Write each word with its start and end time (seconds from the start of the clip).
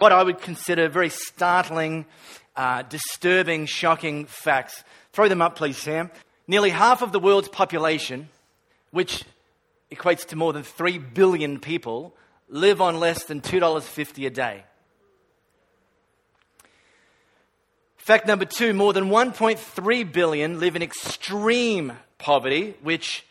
what 0.00 0.12
I 0.12 0.22
would 0.22 0.40
consider 0.40 0.88
very 0.88 1.10
startling, 1.10 2.06
uh, 2.56 2.82
disturbing, 2.82 3.66
shocking 3.66 4.24
facts. 4.24 4.82
Throw 5.12 5.28
them 5.28 5.42
up, 5.42 5.56
please, 5.56 5.76
Sam. 5.76 6.10
Nearly 6.46 6.70
half 6.70 7.02
of 7.02 7.12
the 7.12 7.20
world's 7.20 7.48
population, 7.48 8.30
which 8.92 9.24
equates 9.92 10.26
to 10.28 10.36
more 10.36 10.54
than 10.54 10.62
3 10.62 10.96
billion 10.96 11.60
people, 11.60 12.16
live 12.48 12.80
on 12.80 12.98
less 12.98 13.24
than 13.24 13.42
$2.50 13.42 14.26
a 14.26 14.30
day. 14.30 14.64
Fact 17.98 18.26
number 18.26 18.46
two 18.46 18.72
more 18.72 18.94
than 18.94 19.10
1.3 19.10 20.12
billion 20.12 20.60
live 20.60 20.76
in 20.76 20.82
extreme 20.82 21.92
poverty, 22.16 22.74
which 22.82 23.26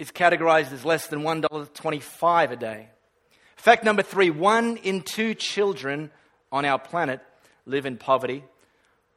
is 0.00 0.10
categorized 0.10 0.72
as 0.72 0.84
less 0.84 1.06
than 1.06 1.20
$1.25 1.20 2.50
a 2.50 2.56
day. 2.56 2.88
Fact 3.64 3.82
number 3.82 4.02
three 4.02 4.28
one 4.28 4.76
in 4.76 5.00
two 5.00 5.32
children 5.32 6.10
on 6.52 6.66
our 6.66 6.78
planet 6.78 7.20
live 7.64 7.86
in 7.86 7.96
poverty. 7.96 8.44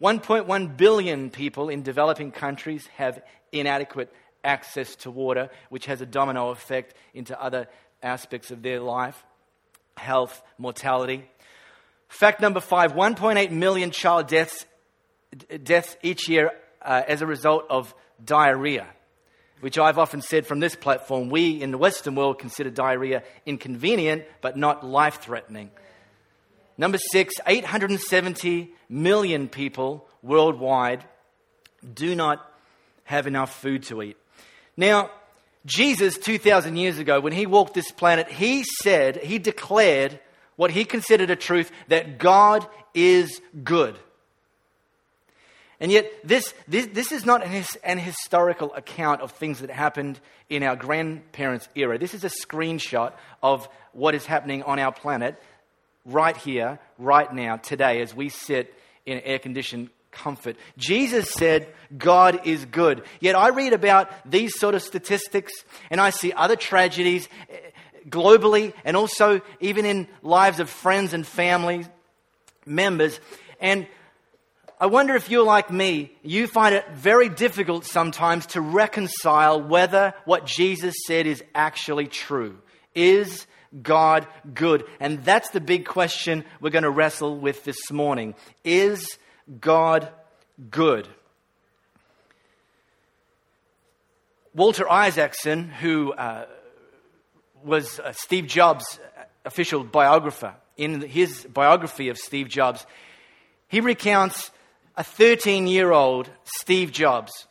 1.1 0.02 0.78
billion 0.78 1.30
people 1.30 1.68
in 1.68 1.84
developing 1.84 2.32
countries 2.32 2.88
have 2.96 3.22
inadequate 3.52 4.10
access 4.46 4.96
to 4.96 5.12
water, 5.12 5.50
which 5.68 5.88
has 5.88 6.00
a 6.00 6.06
domino 6.06 6.52
effect 6.52 6.94
into 7.14 7.38
other 7.38 7.68
aspects 8.02 8.50
of 8.50 8.62
their 8.62 8.80
life 8.80 9.22
health, 9.98 10.42
mortality. 10.58 11.30
Fact 12.08 12.40
number 12.40 12.62
five 12.62 12.94
1.8 12.94 13.52
million 13.52 13.92
child 13.92 14.28
deaths, 14.28 14.66
deaths 15.62 15.98
each 16.02 16.30
year 16.30 16.52
uh, 16.82 17.02
as 17.06 17.22
a 17.22 17.28
result 17.28 17.66
of 17.70 17.94
diarrhea, 18.24 18.88
which 19.60 19.78
I've 19.78 19.98
often 19.98 20.22
said 20.22 20.46
from 20.46 20.60
this 20.60 20.76
platform 20.76 21.30
we 21.30 21.62
in 21.62 21.72
the 21.72 21.78
Western 21.78 22.16
world 22.16 22.40
consider 22.40 22.70
diarrhea 22.70 23.24
inconvenient 23.46 24.26
but 24.42 24.58
not 24.58 24.86
life 24.86 25.22
threatening. 25.22 25.72
Number 26.78 26.98
six 27.12 27.34
870 27.46 28.72
million 28.90 29.50
people 29.50 30.08
worldwide 30.22 31.04
do 31.94 32.16
not 32.16 32.46
have 33.04 33.28
enough 33.28 33.60
food 33.62 33.84
to 33.84 34.02
eat. 34.02 34.18
Now, 34.76 35.10
Jesus, 35.66 36.18
2,000 36.18 36.78
years 36.78 36.98
ago, 36.98 37.20
when 37.20 37.34
he 37.34 37.46
walked 37.46 37.74
this 37.74 37.92
planet, 37.92 38.30
he 38.30 38.64
said, 38.82 39.18
he 39.18 39.38
declared 39.40 40.20
what 40.56 40.72
he 40.72 40.86
considered 40.86 41.30
a 41.30 41.36
truth 41.36 41.72
that 41.88 42.18
God 42.18 42.66
is 42.94 43.42
good. 43.64 43.98
And 45.80 45.92
yet, 45.92 46.12
this, 46.24 46.54
this, 46.68 46.88
this 46.88 47.12
is 47.12 47.26
not 47.26 47.46
an, 47.46 47.64
an, 47.84 48.00
historical 48.00 48.74
account 48.74 49.22
of 49.22 49.32
things 49.34 49.60
that 49.60 49.70
happened 49.70 50.20
in 50.50 50.64
our 50.64 50.76
grandparents' 50.76 51.70
era. 51.76 52.00
This 52.00 52.16
is 52.16 52.24
a 52.24 52.30
screenshot 52.30 53.14
of 53.44 53.70
what 53.94 54.16
is 54.16 54.26
happening 54.26 54.64
on 54.64 54.80
our 54.80 54.92
planet 54.92 55.42
right 56.04 56.36
here, 56.36 56.80
right 56.98 57.32
now, 57.32 57.58
today, 57.58 58.02
as 58.02 58.16
we 58.16 58.30
sit 58.30 58.74
in 59.06 59.20
air 59.20 59.38
conditioned 59.38 59.90
comfort. 60.12 60.56
Jesus 60.78 61.30
said, 61.30 61.68
God 61.96 62.48
is 62.48 62.66
good. 62.66 63.04
Yet 63.20 63.36
I 63.36 63.50
read 63.50 63.74
about 63.74 64.10
these 64.30 64.58
sort 64.60 64.74
of 64.74 64.82
statistics 64.82 65.54
and 65.92 66.02
I 66.02 66.10
see 66.10 66.34
other 66.34 66.56
tragedies 66.56 67.30
eh, 67.50 67.58
globally 68.10 68.74
and 68.84 68.98
also 68.98 69.42
even 69.60 69.86
in 69.86 70.08
lives 70.24 70.60
of 70.60 70.70
friends 70.70 71.14
and 71.14 71.26
family 71.26 71.86
members. 72.66 73.20
And 73.60 73.88
I 74.80 74.86
wonder 74.86 75.16
if 75.16 75.32
you're 75.32 75.44
like 75.44 75.72
me, 75.72 76.12
you 76.22 76.46
find 76.46 76.76
it 76.76 76.88
very 76.92 77.30
difficult 77.30 77.84
sometimes 77.84 78.46
to 78.48 78.62
reconcile 78.62 79.60
whether 79.60 80.14
what 80.26 80.46
Jesus 80.46 80.94
said 81.08 81.26
is 81.26 81.44
actually 81.56 82.06
true. 82.06 82.60
Is 82.94 83.48
God 83.82 84.28
good? 84.54 84.84
And 85.00 85.24
that's 85.24 85.50
the 85.50 85.60
big 85.60 85.86
question 85.86 86.46
we're 86.62 86.70
going 86.70 86.84
to 86.84 86.92
wrestle 86.92 87.38
with 87.38 87.64
this 87.64 87.92
morning. 87.92 88.36
Is 88.64 89.18
God 89.60 90.10
good? 90.70 91.08
Walter 94.54 94.90
Isaacson, 94.90 95.70
who 95.70 96.14
uh, 96.14 96.46
was 97.64 98.00
uh, 98.00 98.12
Steve 98.12 98.46
Jobs' 98.46 99.00
official 99.44 99.84
biographer. 99.84 100.54
In 100.78 101.02
his 101.02 101.46
biography 101.46 102.10
of 102.10 102.18
Steve 102.20 102.48
Jobs, 102.48 102.86
he 103.68 103.82
recounts 103.82 104.52
a 104.98 105.04
13 105.04 105.68
year 105.68 105.92
old 105.92 106.30
Steve 106.44 106.92
Jobs 106.92 107.48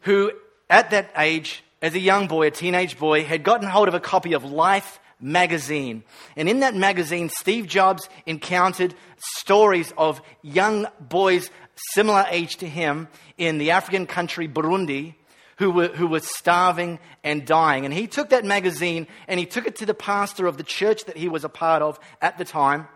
who, 0.00 0.30
at 0.70 0.90
that 0.90 1.10
age, 1.18 1.64
as 1.82 1.94
a 1.94 2.00
young 2.00 2.28
boy, 2.28 2.46
a 2.46 2.50
teenage 2.50 2.98
boy, 2.98 3.24
had 3.24 3.42
gotten 3.42 3.68
hold 3.68 3.88
of 3.88 3.94
a 3.94 4.00
copy 4.00 4.32
of 4.32 4.44
Life 4.44 5.00
magazine. 5.20 6.04
And 6.36 6.48
in 6.48 6.60
that 6.60 6.74
magazine, 6.74 7.28
Steve 7.28 7.66
Jobs 7.66 8.08
encountered 8.24 8.94
stories 9.18 9.92
of 9.98 10.22
young 10.42 10.86
boys 11.00 11.50
similar 11.92 12.24
age 12.30 12.56
to 12.58 12.68
him 12.68 13.08
in 13.36 13.58
the 13.58 13.72
African 13.72 14.06
country 14.06 14.48
Burundi 14.48 15.14
who 15.56 15.70
were, 15.70 15.88
who 15.88 16.06
were 16.06 16.20
starving 16.20 16.98
and 17.24 17.46
dying. 17.46 17.84
And 17.84 17.92
he 17.92 18.06
took 18.06 18.30
that 18.30 18.44
magazine 18.44 19.06
and 19.26 19.40
he 19.40 19.46
took 19.46 19.66
it 19.66 19.76
to 19.76 19.86
the 19.86 19.94
pastor 19.94 20.46
of 20.46 20.58
the 20.58 20.62
church 20.62 21.04
that 21.06 21.16
he 21.16 21.28
was 21.28 21.44
a 21.44 21.48
part 21.48 21.82
of 21.82 21.98
at 22.22 22.38
the 22.38 22.44
time. 22.44 22.86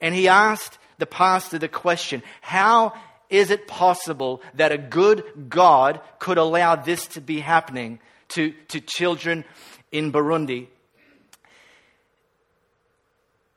And 0.00 0.14
he 0.14 0.26
asked 0.26 0.78
the 0.98 1.06
pastor 1.06 1.58
the 1.58 1.68
question 1.68 2.22
How 2.40 2.92
is 3.30 3.50
it 3.50 3.66
possible 3.66 4.42
that 4.54 4.72
a 4.72 4.78
good 4.78 5.24
God 5.48 6.00
could 6.18 6.38
allow 6.38 6.76
this 6.76 7.06
to 7.08 7.20
be 7.20 7.40
happening 7.40 8.00
to, 8.28 8.52
to 8.68 8.80
children 8.80 9.44
in 9.92 10.12
Burundi? 10.12 10.68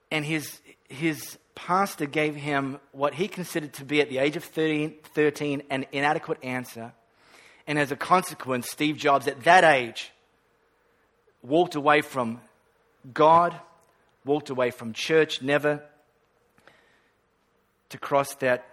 And 0.09 0.25
his, 0.25 0.59
his 0.90 1.38
pastor 1.56 2.06
gave 2.06 2.35
him 2.35 2.80
what 2.91 3.13
he 3.13 3.28
considered 3.28 3.74
to 3.74 3.85
be, 3.85 4.01
at 4.01 4.09
the 4.09 4.18
age 4.18 4.35
of 4.35 4.44
13, 4.44 4.96
13 5.13 5.63
an 5.69 5.85
inadequate 5.91 6.40
answer. 6.44 6.91
And 7.66 7.80
as 7.80 7.91
a 7.91 7.96
consequence, 7.96 8.69
Steve 8.69 8.97
Jobs 8.97 9.28
at 9.28 9.44
that 9.44 9.63
age 9.63 10.12
walked 11.41 11.75
away 11.75 12.01
from 12.01 12.41
God, 13.13 13.56
walked 14.25 14.50
away 14.50 14.72
from 14.72 14.91
church, 14.91 15.41
never 15.41 15.81
to 17.91 17.97
cross 17.97 18.35
that 18.35 18.66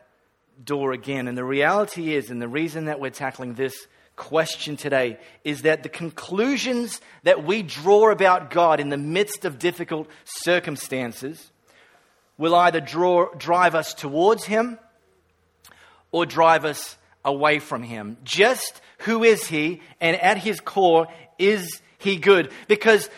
door 0.65 0.93
again. 0.93 1.29
And 1.29 1.39
the 1.39 1.45
reality 1.45 2.15
is, 2.15 2.31
and 2.31 2.43
the 2.43 2.49
reason 2.49 2.87
that 2.87 3.01
we're 3.01 3.11
tackling 3.11 3.55
this 3.55 3.87
question 4.17 4.77
today 4.77 5.19
is 5.45 5.63
that 5.63 5.85
the 5.85 5.89
conclusions 5.89 7.01
that 7.23 7.45
we 7.45 7.63
draw 7.63 8.11
about 8.11 8.51
God 8.51 8.81
in 8.81 8.89
the 8.89 8.97
midst 8.97 9.45
of 9.45 9.59
difficult 9.59 10.09
circumstances 10.25 11.53
will 12.37 12.55
either 12.55 12.81
draw, 12.81 13.33
drive 13.35 13.75
us 13.75 13.95
towards 13.95 14.45
Him 14.45 14.79
or 16.11 16.27
drive 16.27 16.65
us 16.65 16.97
away 17.25 17.61
from 17.61 17.83
Him. 17.83 18.17
Just 18.25 18.81
who 18.99 19.23
is 19.23 19.47
He? 19.47 19.81
And 20.01 20.17
at 20.21 20.39
His 20.39 20.61
core, 20.61 21.07
is 21.39 21.81
He 21.99 22.17
good? 22.17 22.51
Because, 22.67 23.09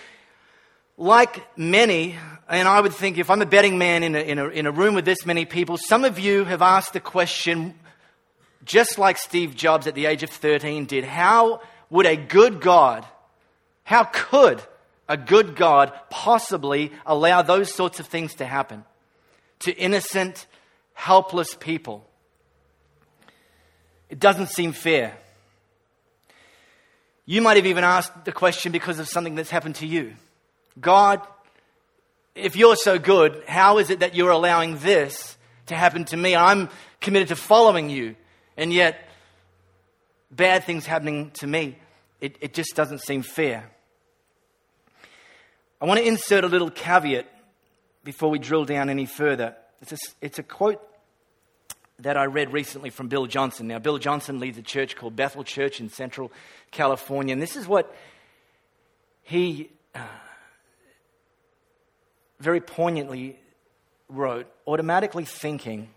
like 1.01 1.57
many, 1.57 2.15
and 2.47 2.69
I 2.69 2.79
would 2.79 2.93
think 2.93 3.17
if 3.17 3.31
I'm 3.31 3.41
a 3.41 3.47
betting 3.47 3.79
man 3.79 4.03
in 4.03 4.15
a, 4.15 4.19
in 4.19 4.39
a, 4.39 4.49
in 4.49 4.67
a 4.67 4.71
room 4.71 4.95
with 4.95 5.07
this 5.07 5.25
many 5.25 5.47
people, 5.47 5.79
some 5.79 6.05
of 6.05 6.19
you 6.19 6.45
have 6.45 6.61
asked 6.61 6.93
the 6.93 7.01
question, 7.01 7.75
just 8.67 8.99
like 8.99 9.17
Steve 9.17 9.57
Jobs 9.57 9.87
at 9.87 9.95
the 9.95 10.05
age 10.05 10.23
of 10.23 10.29
13 10.29 10.85
did 10.85 11.05
how 11.05 11.63
would 11.89 12.05
a 12.05 12.17
good 12.17 12.61
God, 12.61 13.07
how 13.83 14.05
could 14.05 14.63
a 15.09 15.17
good 15.17 15.57
God 15.57 15.91
possibly 16.11 16.93
allow 17.07 17.41
those 17.41 17.75
sorts 17.75 17.99
of 17.99 18.07
things 18.07 18.35
to 18.35 18.45
happen 18.45 18.85
to 19.61 19.75
innocent, 19.75 20.47
helpless 20.93 21.55
people? 21.55 22.07
It 24.11 24.21
doesn't 24.21 24.49
seem 24.49 24.73
fair. 24.73 25.17
You 27.25 27.41
might 27.41 27.57
have 27.57 27.67
even 27.67 27.85
asked 27.85 28.27
the 28.27 28.33
question 28.33 28.71
because 28.71 28.99
of 28.99 29.09
something 29.09 29.35
that's 29.35 29.51
happened 29.51 29.77
to 29.77 29.87
you. 29.87 30.13
God, 30.79 31.27
if 32.35 32.57
you're 32.57 32.77
so 32.77 32.99
good, 32.99 33.43
how 33.49 33.79
is 33.79 33.91
it 33.91 34.01
that 34.01 34.15
you're 34.15 34.31
allowing 34.31 34.79
this 34.79 35.37
to 35.67 35.75
happen 35.75 36.05
to 36.07 36.17
me? 36.17 36.37
I'm 36.37 36.69
committed 37.01 37.29
to 37.29 37.37
following 37.37 37.91
you, 37.91 38.17
and 38.57 38.73
yet 38.73 39.09
bad 40.31 40.65
things 40.65 40.87
happening 40.87 41.31
to 41.33 41.47
me. 41.47 41.77
It, 42.21 42.37
it 42.41 42.55
just 42.55 42.77
doesn't 42.77 43.01
seem 43.01 43.23
fair. 43.23 43.71
I 45.81 45.87
want 45.87 45.99
to 45.99 46.07
insert 46.07 46.45
a 46.45 46.49
little 46.49 46.71
caveat 46.71 47.27
before 48.05 48.31
we 48.31 48.39
drill 48.39 48.65
down 48.65 48.91
any 48.91 49.07
further. 49.07 49.57
It's 49.81 49.93
a, 49.93 49.97
it's 50.21 50.39
a 50.39 50.43
quote 50.43 50.87
that 52.01 52.17
I 52.17 52.25
read 52.25 52.53
recently 52.53 52.91
from 52.91 53.09
Bill 53.09 53.27
Johnson. 53.27 53.67
Now, 53.67 53.79
Bill 53.79 53.99
Johnson 53.99 54.41
leads 54.41 54.59
a 54.59 54.63
church 54.63 54.97
called 54.97 55.17
Bethel 55.17 55.45
Church 55.45 55.81
in 55.81 55.89
Central 55.89 56.31
California, 56.71 57.33
and 57.33 57.43
this 57.43 57.57
is 57.57 57.67
what 57.67 57.95
he 59.23 59.71
uh, 59.95 60.01
very 62.41 62.61
poignantly 62.61 63.39
wrote 64.09 64.47
automatically 64.67 65.25
thinking 65.25 65.89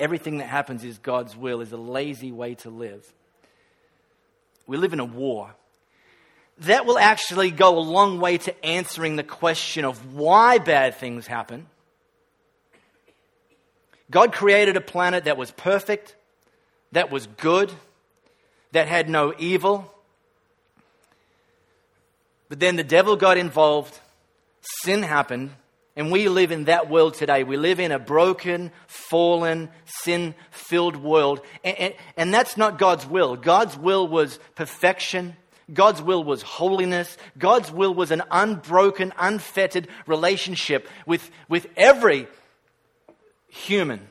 everything 0.00 0.38
that 0.38 0.46
happens 0.46 0.82
is 0.82 0.98
God's 0.98 1.36
will 1.36 1.60
is 1.60 1.72
a 1.72 1.76
lazy 1.76 2.32
way 2.32 2.54
to 2.56 2.70
live. 2.70 3.12
We 4.66 4.76
live 4.76 4.92
in 4.92 5.00
a 5.00 5.04
war. 5.04 5.54
that 6.60 6.86
will 6.86 6.98
actually 6.98 7.50
go 7.50 7.78
a 7.78 7.80
long 7.80 8.18
way 8.18 8.38
to 8.38 8.64
answering 8.64 9.16
the 9.16 9.22
question 9.22 9.84
of 9.84 10.14
why 10.14 10.58
bad 10.58 10.96
things 10.96 11.26
happen. 11.26 11.66
God 14.10 14.32
created 14.32 14.76
a 14.76 14.80
planet 14.80 15.24
that 15.24 15.36
was 15.36 15.50
perfect, 15.50 16.16
that 16.92 17.10
was 17.10 17.26
good, 17.26 17.72
that 18.72 18.88
had 18.88 19.08
no 19.08 19.34
evil. 19.38 19.92
But 22.48 22.58
then 22.58 22.76
the 22.76 22.84
devil 22.84 23.16
got 23.16 23.36
involved, 23.36 23.98
sin 24.60 25.02
happened, 25.02 25.50
and 25.96 26.12
we 26.12 26.28
live 26.28 26.52
in 26.52 26.64
that 26.64 26.88
world 26.88 27.14
today. 27.14 27.42
We 27.42 27.56
live 27.56 27.80
in 27.80 27.90
a 27.90 27.98
broken, 27.98 28.70
fallen, 28.86 29.68
sin 29.84 30.34
filled 30.50 30.96
world. 30.96 31.40
And, 31.64 31.78
and, 31.78 31.94
and, 32.16 32.34
that's 32.34 32.56
not 32.56 32.78
God's 32.78 33.04
will. 33.04 33.34
God's 33.34 33.76
will 33.76 34.06
was 34.06 34.38
perfection. 34.54 35.36
God's 35.72 36.00
will 36.00 36.22
was 36.22 36.42
holiness. 36.42 37.16
God's 37.36 37.72
will 37.72 37.92
was 37.92 38.12
an 38.12 38.22
unbroken, 38.30 39.12
unfettered 39.18 39.88
relationship 40.06 40.88
with, 41.04 41.30
with 41.48 41.66
every 41.76 42.28
human. 43.48 44.06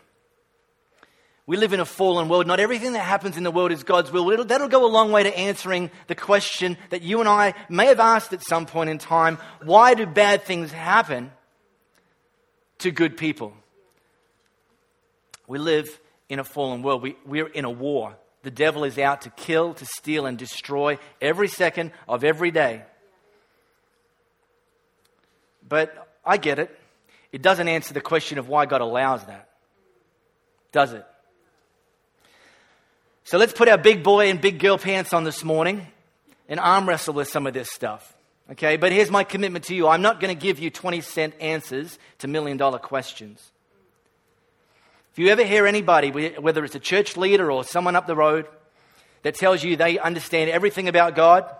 We 1.48 1.56
live 1.56 1.72
in 1.72 1.80
a 1.80 1.86
fallen 1.86 2.28
world. 2.28 2.46
Not 2.46 2.60
everything 2.60 2.92
that 2.92 3.00
happens 3.00 3.38
in 3.38 3.44
the 3.44 3.52
world 3.52 3.72
is 3.72 3.84
God's 3.84 4.12
will. 4.12 4.30
It'll, 4.30 4.44
that'll 4.44 4.68
go 4.68 4.86
a 4.86 4.92
long 4.92 5.14
way 5.14 5.24
to 5.24 5.36
answering 5.36 5.90
the 6.08 6.14
question 6.14 6.78
that 6.90 7.02
you 7.02 7.22
and 7.22 7.30
I 7.30 7.54
may 7.70 7.86
have 7.86 8.02
asked 8.02 8.34
at 8.34 8.44
some 8.46 8.66
point 8.66 8.90
in 8.90 8.98
time 8.98 9.38
why 9.64 9.94
do 9.94 10.06
bad 10.06 10.44
things 10.44 10.74
happen 10.74 11.32
to 12.80 12.92
good 12.92 13.16
people? 13.16 13.54
We 15.48 15.58
live 15.58 15.88
in 16.28 16.40
a 16.40 16.44
fallen 16.44 16.84
world. 16.84 17.02
We, 17.02 17.16
we're 17.26 17.48
in 17.48 17.64
a 17.64 17.72
war. 17.72 18.18
The 18.44 18.52
devil 18.52 18.84
is 18.84 18.98
out 18.98 19.22
to 19.22 19.30
kill, 19.30 19.74
to 19.76 19.86
steal, 19.86 20.26
and 20.26 20.38
destroy 20.38 21.00
every 21.22 21.48
second 21.48 21.94
of 22.10 22.26
every 22.26 22.52
day. 22.52 22.84
But 25.68 26.10
I 26.26 26.36
get 26.36 26.60
it. 26.60 26.78
It 27.32 27.42
doesn't 27.42 27.70
answer 27.70 27.94
the 27.94 28.02
question 28.02 28.38
of 28.38 28.50
why 28.50 28.66
God 28.66 28.82
allows 28.82 29.26
that, 29.26 29.50
does 30.74 30.92
it? 30.92 31.06
So 33.28 33.38
let's 33.38 33.52
put 33.52 33.68
our 33.68 33.78
big 33.78 34.04
boy 34.04 34.30
and 34.30 34.40
big 34.40 34.58
girl 34.58 34.78
pants 34.78 35.12
on 35.12 35.26
this 35.26 35.44
morning 35.44 35.86
and 36.48 36.62
arm 36.62 36.88
wrestle 36.88 37.14
with 37.14 37.28
some 37.28 37.46
of 37.46 37.54
this 37.54 37.70
stuff. 37.70 38.16
Okay, 38.52 38.78
but 38.78 38.94
here's 38.94 39.12
my 39.12 39.26
commitment 39.26 39.66
to 39.66 39.76
you 39.76 39.86
I'm 39.86 40.02
not 40.02 40.22
going 40.22 40.34
to 40.34 40.42
give 40.42 40.60
you 40.60 40.70
20 40.70 41.02
cent 41.02 41.34
answers 41.42 42.00
to 42.20 42.30
million 42.30 42.56
dollar 42.56 42.80
questions. 42.80 43.52
If 45.12 45.20
you 45.20 45.28
ever 45.28 45.44
hear 45.44 45.68
anybody, 45.68 46.38
whether 46.40 46.64
it's 46.64 46.76
a 46.76 46.80
church 46.80 47.18
leader 47.18 47.52
or 47.52 47.66
someone 47.66 47.98
up 47.98 48.08
the 48.08 48.16
road, 48.16 48.48
that 49.24 49.36
tells 49.36 49.62
you 49.62 49.76
they 49.76 50.00
understand 50.00 50.50
everything 50.50 50.88
about 50.88 51.14
God, 51.14 51.54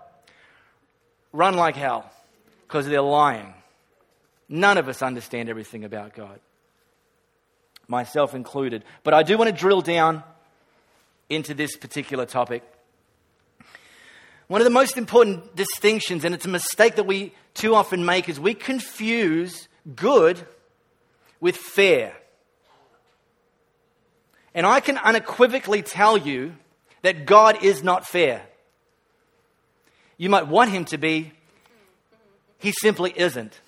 run 1.34 1.58
like 1.58 1.76
hell 1.76 2.10
because 2.66 2.88
they're 2.88 3.02
lying. 3.02 3.54
None 4.48 4.78
of 4.78 4.88
us 4.88 5.02
understand 5.02 5.50
everything 5.50 5.84
about 5.84 6.16
God, 6.16 6.40
myself 7.90 8.34
included. 8.34 8.86
But 9.04 9.14
I 9.14 9.24
do 9.24 9.38
want 9.38 9.50
to 9.50 9.54
drill 9.54 9.82
down 9.82 10.24
into 11.30 11.54
this 11.54 11.76
particular 11.76 12.26
topic. 12.26 12.64
One 14.48 14.62
of 14.62 14.66
the 14.66 14.72
most 14.72 14.98
important 14.98 15.56
distinctions, 15.56 16.24
and 16.24 16.34
it's 16.34 16.46
a 16.46 16.50
mistake 16.50 16.96
that 16.96 17.06
we 17.06 17.34
too 17.54 17.76
often 17.76 18.06
make, 18.06 18.30
is 18.30 18.40
we 18.40 18.54
confuse 18.54 19.68
good 19.96 20.46
with 21.40 21.58
fair. 21.58 22.16
And 24.54 24.66
I 24.66 24.80
can 24.80 24.98
unequivocally 24.98 25.82
tell 25.82 26.18
you 26.18 26.56
that 27.02 27.26
God 27.26 27.64
is 27.64 27.84
not 27.84 28.08
fair. 28.08 28.42
You 30.18 30.30
might 30.30 30.48
want 30.48 30.72
him 30.72 30.86
to 30.86 30.98
be, 30.98 31.32
he 32.58 32.72
simply 32.72 33.14
isn't. 33.16 33.60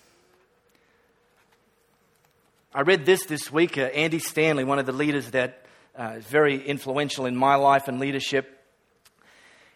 I 2.74 2.82
read 2.82 3.06
this 3.06 3.26
this 3.26 3.52
week. 3.52 3.78
Uh, 3.78 3.82
Andy 3.82 4.20
Stanley, 4.20 4.64
one 4.64 4.80
of 4.80 4.86
the 4.86 4.92
leaders 4.92 5.32
that 5.32 5.66
uh, 5.96 6.20
very 6.20 6.66
influential 6.66 7.26
in 7.26 7.36
my 7.36 7.56
life 7.56 7.88
and 7.88 8.00
leadership. 8.00 8.56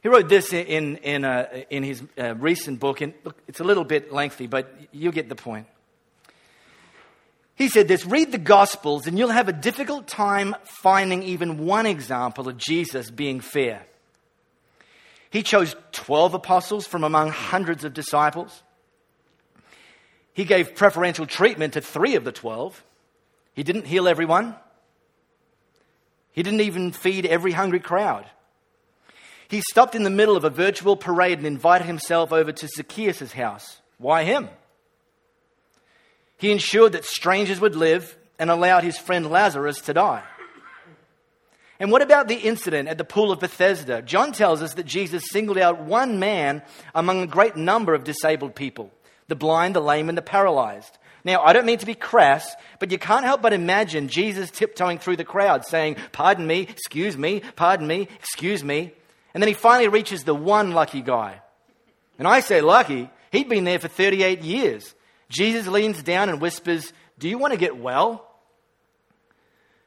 He 0.01 0.10
wrote 0.10 0.27
this 0.27 0.51
in, 0.51 0.98
in, 0.98 1.24
uh, 1.24 1.63
in 1.69 1.83
his 1.83 2.04
uh, 2.18 2.36
recent 2.36 2.80
book, 2.80 3.01
and 3.01 3.13
look, 3.24 3.38
it's 3.48 3.62
a 3.62 3.63
little 3.63 3.86
bit 3.86 4.12
lengthy, 4.12 4.48
but 4.48 4.74
you 4.92 5.12
get 5.12 5.30
the 5.30 5.36
point. 5.36 5.68
He 7.56 7.69
said 7.69 7.88
this 7.88 8.06
read 8.06 8.31
the 8.31 8.38
Gospels, 8.38 9.07
and 9.07 9.18
you'll 9.18 9.30
have 9.30 9.48
a 9.48 9.54
difficult 9.54 10.07
time 10.07 10.56
finding 10.81 11.24
even 11.24 11.65
one 11.65 11.86
example 11.86 12.50
of 12.50 12.57
Jesus 12.57 13.10
being 13.10 13.39
fair. 13.39 13.86
He 15.30 15.42
chose 15.42 15.75
12 15.94 16.36
apostles 16.36 16.86
from 16.86 17.04
among 17.04 17.30
hundreds 17.30 17.83
of 17.83 17.94
disciples. 17.94 18.62
He 20.33 20.45
gave 20.45 20.75
preferential 20.75 21.25
treatment 21.25 21.74
to 21.74 21.81
three 21.81 22.15
of 22.15 22.24
the 22.24 22.31
12. 22.31 22.83
He 23.54 23.63
didn't 23.63 23.86
heal 23.86 24.07
everyone. 24.07 24.56
He 26.34 26.44
didn't 26.44 26.62
even 26.62 26.92
feed 26.92 27.26
every 27.26 27.54
hungry 27.54 27.80
crowd. 27.80 28.26
He 29.48 29.62
stopped 29.70 29.96
in 29.96 30.04
the 30.04 30.10
middle 30.10 30.36
of 30.36 30.44
a 30.44 30.50
virtual 30.50 30.96
parade 30.96 31.38
and 31.38 31.48
invited 31.48 31.86
himself 31.86 32.34
over 32.34 32.52
to 32.52 32.68
Zacchaeus' 32.68 33.34
house. 33.34 33.78
Why 33.98 34.24
him? 34.24 34.50
He 36.38 36.52
ensured 36.52 36.94
that 36.94 37.06
strangers 37.06 37.62
would 37.62 37.76
live 37.76 38.18
and 38.40 38.50
allowed 38.50 38.84
his 38.84 38.98
friend 38.98 39.30
Lazarus 39.30 39.80
to 39.82 39.94
die. 39.94 40.24
And 41.80 41.92
what 41.92 42.02
about 42.02 42.28
the 42.28 42.36
incident 42.36 42.90
at 42.90 42.98
the 42.98 43.04
pool 43.04 43.32
of 43.32 43.40
Bethesda? 43.40 44.02
John 44.02 44.32
tells 44.32 44.62
us 44.62 44.74
that 44.74 44.86
Jesus 44.86 45.30
singled 45.30 45.58
out 45.58 45.82
one 45.82 46.20
man 46.20 46.64
among 46.96 47.22
a 47.22 47.28
great 47.28 47.56
number 47.56 47.94
of 47.94 48.04
disabled 48.04 48.56
people 48.56 48.92
the 49.28 49.36
blind, 49.36 49.76
the 49.76 49.82
lame, 49.82 50.10
and 50.10 50.18
the 50.18 50.22
paralyzed. 50.22 50.98
Now, 51.25 51.42
I 51.42 51.54
don't 51.54 51.66
mean 51.66 51.78
to 51.80 51.86
be 51.86 51.96
crass, 51.96 52.56
but 52.80 52.92
you 52.92 52.98
can't 52.98 53.24
help 53.24 53.42
but 53.42 53.54
imagine 53.54 54.10
Jesus 54.10 54.52
tiptoeing 54.52 55.00
through 55.00 55.16
the 55.16 55.24
crowd 55.24 55.66
saying, 55.66 55.96
Pardon 56.12 56.46
me, 56.46 56.62
excuse 56.62 57.18
me, 57.18 57.42
pardon 57.56 57.88
me, 57.88 58.10
excuse 58.20 58.64
me. 58.64 58.94
And 59.34 59.42
then 59.42 59.48
he 59.48 59.54
finally 59.54 59.88
reaches 59.88 60.24
the 60.24 60.36
one 60.36 60.72
lucky 60.72 61.02
guy. 61.02 61.42
And 62.20 62.28
I 62.28 62.42
say 62.42 62.62
lucky, 62.62 63.10
he'd 63.31 63.50
been 63.50 63.64
there 63.64 63.80
for 63.80 63.88
38 63.88 64.42
years. 64.42 64.94
Jesus 65.30 65.68
leans 65.68 66.04
down 66.04 66.30
and 66.30 66.42
whispers, 66.42 66.92
Do 67.18 67.30
you 67.30 67.38
want 67.38 67.54
to 67.54 67.60
get 67.60 67.78
well? 67.78 68.30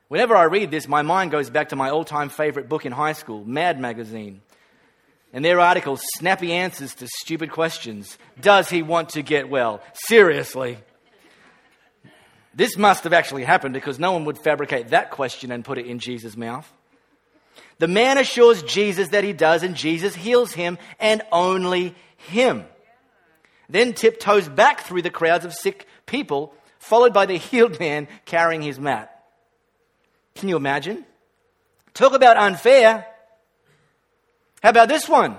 Whenever 0.08 0.36
I 0.36 0.44
read 0.44 0.70
this, 0.70 0.88
my 0.88 1.02
mind 1.02 1.32
goes 1.32 1.50
back 1.50 1.70
to 1.70 1.76
my 1.76 1.90
all 1.90 2.04
time 2.04 2.28
favorite 2.28 2.68
book 2.68 2.86
in 2.86 2.92
high 2.92 3.12
school, 3.12 3.44
Mad 3.44 3.78
Magazine. 3.80 4.40
And 5.32 5.44
their 5.44 5.60
article, 5.60 5.98
Snappy 6.16 6.52
Answers 6.52 6.94
to 6.94 7.08
Stupid 7.18 7.50
Questions. 7.50 8.16
Does 8.40 8.70
he 8.70 8.82
want 8.82 9.10
to 9.10 9.22
get 9.22 9.50
well? 9.50 9.82
Seriously. 9.92 10.78
This 12.56 12.78
must 12.78 13.04
have 13.04 13.12
actually 13.12 13.44
happened 13.44 13.74
because 13.74 13.98
no 13.98 14.12
one 14.12 14.24
would 14.24 14.38
fabricate 14.38 14.88
that 14.88 15.10
question 15.10 15.52
and 15.52 15.62
put 15.62 15.76
it 15.76 15.86
in 15.86 15.98
Jesus' 15.98 16.38
mouth. 16.38 16.72
The 17.78 17.86
man 17.86 18.16
assures 18.16 18.62
Jesus 18.62 19.10
that 19.10 19.24
he 19.24 19.34
does, 19.34 19.62
and 19.62 19.74
Jesus 19.74 20.14
heals 20.14 20.52
him 20.52 20.78
and 20.98 21.20
only 21.30 21.94
him. 22.16 22.64
Then 23.68 23.92
tiptoes 23.92 24.48
back 24.48 24.80
through 24.80 25.02
the 25.02 25.10
crowds 25.10 25.44
of 25.44 25.52
sick 25.52 25.86
people, 26.06 26.54
followed 26.78 27.12
by 27.12 27.26
the 27.26 27.36
healed 27.36 27.78
man 27.78 28.08
carrying 28.24 28.62
his 28.62 28.80
mat. 28.80 29.12
Can 30.34 30.48
you 30.48 30.56
imagine? 30.56 31.04
Talk 31.92 32.14
about 32.14 32.38
unfair. 32.38 33.06
How 34.62 34.70
about 34.70 34.88
this 34.88 35.06
one? 35.06 35.36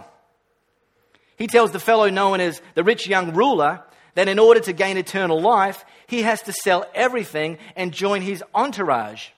He 1.36 1.48
tells 1.48 1.72
the 1.72 1.80
fellow 1.80 2.10
known 2.12 2.42
as 2.42 2.62
the 2.76 2.84
rich 2.84 3.08
young 3.08 3.34
ruler 3.34 3.84
that 4.14 4.28
in 4.28 4.40
order 4.40 4.60
to 4.60 4.74
gain 4.74 4.98
eternal 4.98 5.40
life, 5.40 5.86
he 6.08 6.24
has 6.24 6.42
to 6.44 6.54
sell 6.54 6.86
everything 6.96 7.58
and 7.76 7.94
join 7.94 8.22
his 8.22 8.44
entourage. 8.56 9.30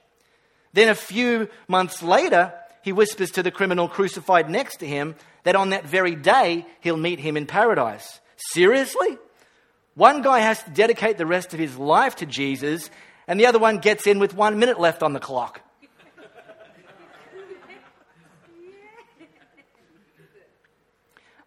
Then 0.74 0.88
a 0.88 0.96
few 0.96 1.50
months 1.68 2.02
later, 2.02 2.54
he 2.82 2.94
whispers 2.94 3.32
to 3.32 3.44
the 3.44 3.52
criminal 3.52 3.90
crucified 3.90 4.50
next 4.50 4.78
to 4.78 4.88
him 4.88 5.16
that 5.44 5.56
on 5.56 5.72
that 5.72 5.86
very 5.86 6.16
day 6.16 6.66
he'll 6.80 6.98
meet 6.98 7.20
him 7.20 7.36
in 7.36 7.46
paradise. 7.46 8.20
Seriously? 8.38 9.18
One 9.96 10.22
guy 10.22 10.40
has 10.40 10.64
to 10.64 10.70
dedicate 10.70 11.18
the 11.18 11.26
rest 11.26 11.54
of 11.54 11.60
his 11.60 11.76
life 11.76 12.18
to 12.18 12.26
Jesus, 12.26 12.90
and 13.28 13.40
the 13.40 13.48
other 13.48 13.60
one 13.60 13.80
gets 13.80 14.08
in 14.08 14.20
with 14.20 14.34
one 14.34 14.60
minute 14.60 14.80
left 14.80 15.04
on 15.04 15.14
the 15.14 15.20
clock. 15.20 15.62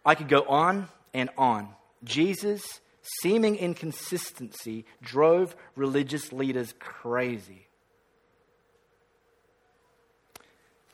I 0.05 0.15
could 0.15 0.27
go 0.27 0.43
on 0.43 0.89
and 1.13 1.29
on. 1.37 1.69
Jesus 2.03 2.81
seeming 3.03 3.55
inconsistency 3.55 4.85
drove 5.01 5.55
religious 5.75 6.31
leaders 6.31 6.73
crazy. 6.79 7.67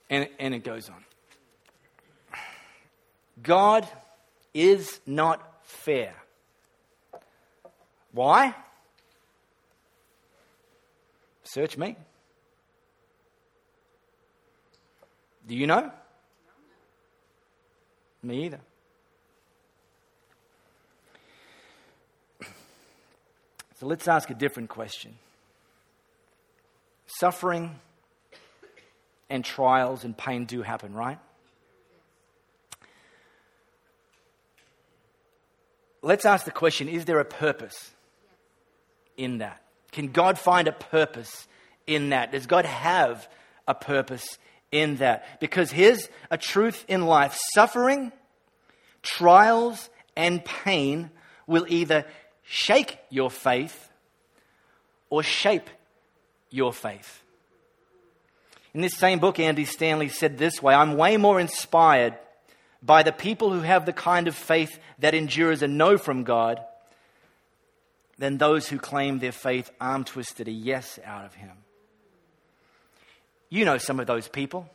And, 0.10 0.28
and 0.40 0.56
it 0.56 0.64
goes 0.64 0.90
on. 0.90 1.06
God 3.42 3.88
is 4.54 5.00
not 5.06 5.64
fair. 5.64 6.16
Why? 8.12 8.56
Search 11.44 11.78
me. 11.78 11.96
Do 15.48 15.56
you 15.56 15.68
know? 15.68 15.92
Me 18.22 18.46
either. 18.46 18.60
So 23.80 23.88
let's 23.88 24.10
ask 24.10 24.30
a 24.30 24.34
different 24.34 24.70
question. 24.70 25.16
Suffering 27.08 27.80
and 29.30 29.46
trials 29.46 30.04
and 30.04 30.18
pain 30.18 30.44
do 30.44 30.62
happen, 30.62 30.94
right? 30.94 31.18
Let's 36.02 36.26
ask 36.26 36.44
the 36.44 36.52
question 36.52 36.90
is 36.90 37.06
there 37.06 37.20
a 37.20 37.26
purpose 37.26 37.92
in 39.16 39.38
that? 39.38 39.62
Can 39.92 40.12
God 40.12 40.38
find 40.38 40.68
a 40.68 40.74
purpose 40.74 41.48
in 41.88 42.10
that? 42.10 42.34
Does 42.34 42.48
God 42.48 42.66
have 42.66 43.30
a 43.66 43.74
purpose 43.74 44.38
in 44.74 44.98
that? 44.98 45.40
Because 45.40 45.72
here's 45.72 46.10
a 46.30 46.38
truth 46.38 46.84
in 46.90 47.06
life 47.06 47.38
suffering, 47.54 48.12
trials, 49.02 49.90
and 50.18 50.44
pain 50.44 51.12
will 51.48 51.66
either 51.70 52.06
shake 52.52 52.98
your 53.12 53.30
faith 53.30 53.92
or 55.12 55.22
shape 55.22 55.70
your 56.50 56.74
faith. 56.74 57.22
In 58.74 58.82
this 58.82 58.98
same 58.98 59.20
book, 59.20 59.40
Andy 59.40 59.66
Stanley 59.66 60.10
said 60.10 60.38
this 60.38 60.62
way 60.62 60.74
I'm 60.74 60.98
way 60.98 61.16
more 61.18 61.40
inspired 61.40 62.18
by 62.82 63.04
the 63.04 63.12
people 63.12 63.54
who 63.54 63.62
have 63.62 63.86
the 63.86 63.94
kind 63.94 64.28
of 64.28 64.36
faith 64.36 64.80
that 64.98 65.14
endures 65.14 65.62
a 65.62 65.68
no 65.68 65.98
from 65.98 66.24
God 66.24 66.60
than 68.18 68.38
those 68.38 68.68
who 68.68 68.80
claim 68.80 69.20
their 69.20 69.32
faith 69.32 69.70
arm 69.80 70.04
twisted 70.04 70.48
a 70.48 70.52
yes 70.52 70.98
out 71.06 71.26
of 71.26 71.36
Him. 71.36 71.52
You 73.50 73.64
know 73.64 73.78
some 73.78 74.00
of 74.00 74.08
those 74.08 74.28
people. 74.28 74.68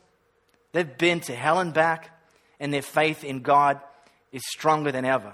They've 0.71 0.97
been 0.97 1.19
to 1.21 1.35
hell 1.35 1.59
and 1.59 1.73
back, 1.73 2.09
and 2.57 2.73
their 2.73 2.81
faith 2.81 3.25
in 3.25 3.41
God 3.41 3.81
is 4.31 4.43
stronger 4.45 4.93
than 4.93 5.03
ever. 5.03 5.33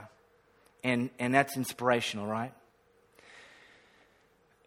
And, 0.84 1.10
and 1.20 1.34
that's 1.34 1.58
inspirational, 1.58 2.26
right? 2.26 2.54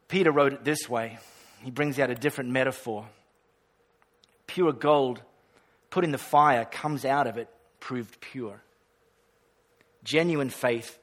Peter 0.09 0.31
wrote 0.31 0.53
it 0.53 0.65
this 0.65 0.89
way. 0.89 1.19
He 1.63 1.71
brings 1.71 1.99
out 1.99 2.11
a 2.11 2.15
different 2.15 2.51
metaphor. 2.51 3.07
Pure 4.47 4.75
gold 4.75 5.23
put 5.91 6.05
in 6.05 6.13
the 6.13 6.19
fire 6.19 6.65
comes 6.65 7.05
out 7.05 7.27
of 7.27 7.39
it 7.39 7.49
proved 7.81 8.21
pure. 8.21 8.63
Genuine 10.05 10.51
faith 10.51 10.99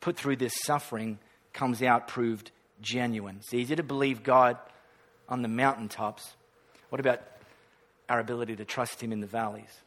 put 0.00 0.16
through 0.16 0.36
this 0.36 0.54
suffering 0.62 1.18
comes 1.52 1.82
out 1.82 2.08
proved 2.08 2.50
genuine. 2.80 3.36
It's 3.40 3.54
easy 3.54 3.76
to 3.76 3.82
believe 3.82 4.22
God 4.22 4.56
on 5.28 5.42
the 5.42 5.48
mountaintops. 5.48 6.34
What 6.90 7.00
about 7.00 7.20
our 8.08 8.20
ability 8.20 8.56
to 8.56 8.64
trust 8.64 9.02
Him 9.02 9.12
in 9.12 9.20
the 9.20 9.26
valleys? 9.26 9.80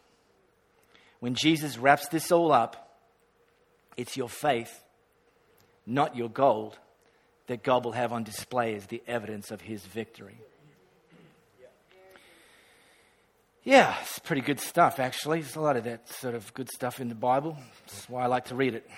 When 1.20 1.36
Jesus 1.36 1.78
wraps 1.78 2.08
this 2.10 2.32
all 2.32 2.52
up, 2.52 2.89
it's 4.00 4.16
your 4.16 4.30
faith, 4.30 4.82
not 5.86 6.16
your 6.16 6.30
gold, 6.30 6.80
that 7.48 7.64
God 7.64 7.84
will 7.84 7.92
have 7.92 8.14
on 8.14 8.24
display 8.24 8.74
as 8.76 8.86
the 8.86 9.04
evidence 9.06 9.52
of 9.52 9.60
His 9.60 9.84
victory. 9.86 10.40
Yeah, 13.66 13.94
it's 14.02 14.20
pretty 14.20 14.42
good 14.42 14.62
stuff, 14.62 15.02
actually. 15.02 15.42
There's 15.42 15.58
a 15.58 15.62
lot 15.62 15.76
of 15.76 15.84
that 15.84 16.08
sort 16.08 16.34
of 16.34 16.54
good 16.54 16.70
stuff 16.70 17.02
in 17.02 17.10
the 17.10 17.16
Bible. 17.16 17.58
That's 17.86 18.08
why 18.08 18.24
I 18.24 18.28
like 18.28 18.46
to 18.46 18.56
read 18.56 18.74
it. 18.74 18.90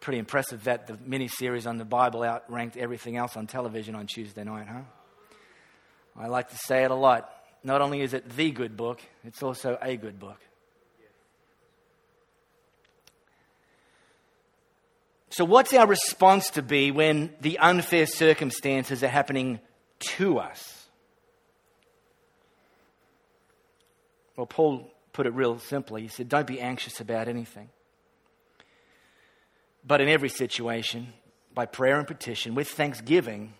Pretty 0.00 0.18
impressive 0.18 0.64
that 0.64 0.86
the 0.86 0.96
mini 1.04 1.28
series 1.28 1.66
on 1.66 1.76
the 1.76 1.84
Bible 1.84 2.22
outranked 2.22 2.78
everything 2.78 3.18
else 3.18 3.36
on 3.36 3.46
television 3.46 3.94
on 3.94 4.06
Tuesday 4.06 4.44
night, 4.44 4.66
huh? 4.66 4.80
I 6.16 6.28
like 6.28 6.48
to 6.48 6.56
say 6.56 6.84
it 6.84 6.90
a 6.90 6.94
lot. 6.94 7.30
Not 7.62 7.82
only 7.82 8.00
is 8.00 8.14
it 8.14 8.30
the 8.30 8.50
good 8.50 8.78
book, 8.78 9.02
it's 9.24 9.42
also 9.42 9.76
a 9.82 9.94
good 9.98 10.18
book. 10.18 10.38
So, 15.30 15.44
what's 15.44 15.74
our 15.74 15.86
response 15.86 16.50
to 16.50 16.62
be 16.62 16.90
when 16.90 17.34
the 17.40 17.58
unfair 17.58 18.06
circumstances 18.06 19.04
are 19.04 19.08
happening 19.08 19.60
to 20.16 20.38
us? 20.38 20.86
Well, 24.36 24.46
Paul 24.46 24.90
put 25.12 25.26
it 25.26 25.34
real 25.34 25.58
simply. 25.58 26.02
He 26.02 26.08
said, 26.08 26.28
Don't 26.28 26.46
be 26.46 26.60
anxious 26.60 27.00
about 27.00 27.28
anything. 27.28 27.68
But 29.84 30.00
in 30.00 30.08
every 30.08 30.28
situation, 30.28 31.12
by 31.54 31.66
prayer 31.66 31.98
and 31.98 32.06
petition, 32.06 32.54
with 32.54 32.68
thanksgiving, 32.68 33.54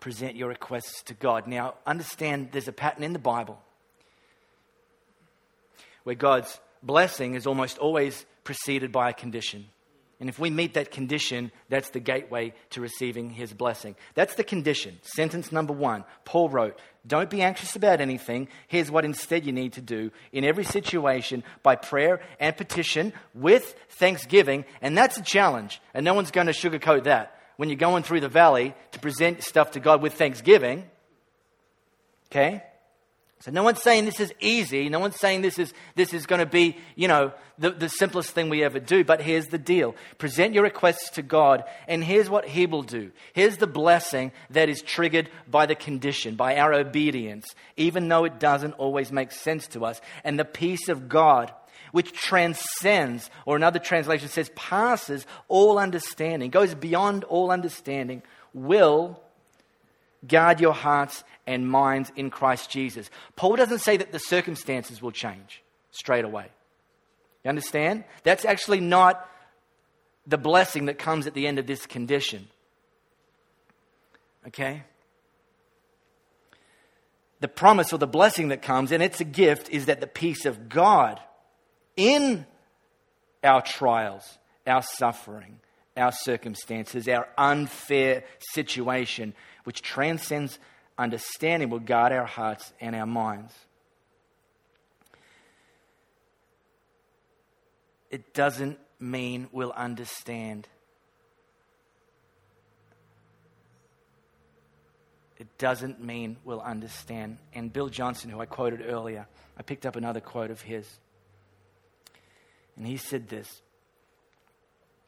present 0.00 0.36
your 0.36 0.48
requests 0.48 1.02
to 1.04 1.14
God. 1.14 1.46
Now, 1.46 1.74
understand 1.86 2.50
there's 2.52 2.68
a 2.68 2.72
pattern 2.72 3.02
in 3.02 3.12
the 3.12 3.18
Bible 3.18 3.60
where 6.04 6.14
God's 6.14 6.60
blessing 6.82 7.34
is 7.34 7.46
almost 7.46 7.78
always 7.78 8.24
preceded 8.44 8.92
by 8.92 9.10
a 9.10 9.12
condition. 9.12 9.66
And 10.18 10.30
if 10.30 10.38
we 10.38 10.48
meet 10.48 10.74
that 10.74 10.90
condition, 10.90 11.52
that's 11.68 11.90
the 11.90 12.00
gateway 12.00 12.54
to 12.70 12.80
receiving 12.80 13.28
his 13.28 13.52
blessing. 13.52 13.96
That's 14.14 14.34
the 14.34 14.44
condition. 14.44 14.98
Sentence 15.02 15.52
number 15.52 15.74
one. 15.74 16.04
Paul 16.24 16.48
wrote, 16.48 16.78
Don't 17.06 17.28
be 17.28 17.42
anxious 17.42 17.76
about 17.76 18.00
anything. 18.00 18.48
Here's 18.66 18.90
what 18.90 19.04
instead 19.04 19.44
you 19.44 19.52
need 19.52 19.74
to 19.74 19.82
do 19.82 20.10
in 20.32 20.44
every 20.44 20.64
situation 20.64 21.44
by 21.62 21.76
prayer 21.76 22.20
and 22.40 22.56
petition 22.56 23.12
with 23.34 23.74
thanksgiving. 23.90 24.64
And 24.80 24.96
that's 24.96 25.18
a 25.18 25.22
challenge. 25.22 25.82
And 25.92 26.04
no 26.04 26.14
one's 26.14 26.30
going 26.30 26.46
to 26.46 26.54
sugarcoat 26.54 27.04
that. 27.04 27.38
When 27.58 27.68
you're 27.68 27.76
going 27.76 28.02
through 28.02 28.20
the 28.20 28.28
valley 28.28 28.74
to 28.92 28.98
present 28.98 29.42
stuff 29.42 29.72
to 29.72 29.80
God 29.80 30.00
with 30.00 30.14
thanksgiving, 30.14 30.84
okay? 32.30 32.62
So 33.40 33.50
no 33.50 33.62
one's 33.62 33.82
saying 33.82 34.06
this 34.06 34.18
is 34.18 34.32
easy. 34.40 34.88
No 34.88 34.98
one's 34.98 35.20
saying 35.20 35.42
this 35.42 35.58
is, 35.58 35.74
this 35.94 36.14
is 36.14 36.26
going 36.26 36.38
to 36.38 36.46
be, 36.46 36.78
you 36.94 37.06
know, 37.06 37.32
the, 37.58 37.70
the 37.70 37.88
simplest 37.88 38.30
thing 38.30 38.48
we 38.48 38.64
ever 38.64 38.80
do. 38.80 39.04
But 39.04 39.20
here's 39.20 39.46
the 39.46 39.58
deal. 39.58 39.94
Present 40.18 40.54
your 40.54 40.64
requests 40.64 41.10
to 41.10 41.22
God, 41.22 41.64
and 41.86 42.02
here's 42.02 42.30
what 42.30 42.46
He 42.46 42.66
will 42.66 42.82
do. 42.82 43.12
Here's 43.34 43.58
the 43.58 43.66
blessing 43.66 44.32
that 44.50 44.68
is 44.70 44.80
triggered 44.80 45.28
by 45.48 45.66
the 45.66 45.74
condition, 45.74 46.34
by 46.34 46.56
our 46.56 46.72
obedience, 46.72 47.46
even 47.76 48.08
though 48.08 48.24
it 48.24 48.40
doesn't 48.40 48.72
always 48.72 49.12
make 49.12 49.32
sense 49.32 49.68
to 49.68 49.84
us. 49.84 50.00
And 50.24 50.38
the 50.38 50.44
peace 50.44 50.88
of 50.88 51.08
God, 51.08 51.52
which 51.92 52.12
transcends, 52.12 53.30
or 53.44 53.54
another 53.54 53.78
translation 53.78 54.28
says 54.28 54.50
passes 54.56 55.26
all 55.48 55.78
understanding, 55.78 56.50
goes 56.50 56.74
beyond 56.74 57.24
all 57.24 57.50
understanding, 57.50 58.22
will 58.54 59.20
guard 60.26 60.60
your 60.60 60.72
hearts 60.72 61.24
and 61.46 61.68
minds 61.68 62.12
in 62.16 62.30
Christ 62.30 62.70
Jesus. 62.70 63.10
Paul 63.36 63.56
doesn't 63.56 63.80
say 63.80 63.96
that 63.96 64.12
the 64.12 64.18
circumstances 64.18 65.00
will 65.00 65.12
change 65.12 65.62
straight 65.90 66.24
away. 66.24 66.46
You 67.44 67.48
understand? 67.48 68.04
That's 68.22 68.44
actually 68.44 68.80
not 68.80 69.28
the 70.26 70.38
blessing 70.38 70.86
that 70.86 70.98
comes 70.98 71.26
at 71.26 71.34
the 71.34 71.46
end 71.46 71.58
of 71.58 71.66
this 71.66 71.86
condition. 71.86 72.48
Okay? 74.48 74.82
The 77.40 77.48
promise 77.48 77.92
or 77.92 77.98
the 77.98 78.06
blessing 78.06 78.48
that 78.48 78.62
comes, 78.62 78.92
and 78.92 79.02
it's 79.02 79.20
a 79.20 79.24
gift, 79.24 79.70
is 79.70 79.86
that 79.86 80.00
the 80.00 80.06
peace 80.06 80.46
of 80.46 80.68
God 80.68 81.20
in 81.96 82.46
our 83.44 83.62
trials, 83.62 84.38
our 84.66 84.82
suffering, 84.82 85.60
our 85.96 86.12
circumstances, 86.12 87.08
our 87.08 87.28
unfair 87.38 88.24
situation, 88.52 89.34
which 89.66 89.82
transcends 89.82 90.60
understanding 90.96 91.68
will 91.68 91.80
guard 91.80 92.12
our 92.12 92.24
hearts 92.24 92.72
and 92.80 92.94
our 92.94 93.04
minds. 93.04 93.52
It 98.12 98.32
doesn't 98.32 98.78
mean 99.00 99.48
we'll 99.50 99.72
understand. 99.72 100.68
It 105.36 105.58
doesn't 105.58 106.00
mean 106.00 106.36
we'll 106.44 106.60
understand. 106.60 107.38
And 107.52 107.72
Bill 107.72 107.88
Johnson, 107.88 108.30
who 108.30 108.40
I 108.40 108.46
quoted 108.46 108.84
earlier, 108.86 109.26
I 109.58 109.62
picked 109.62 109.84
up 109.84 109.96
another 109.96 110.20
quote 110.20 110.52
of 110.52 110.60
his. 110.60 110.88
And 112.76 112.86
he 112.86 112.98
said 112.98 113.28
this 113.28 113.62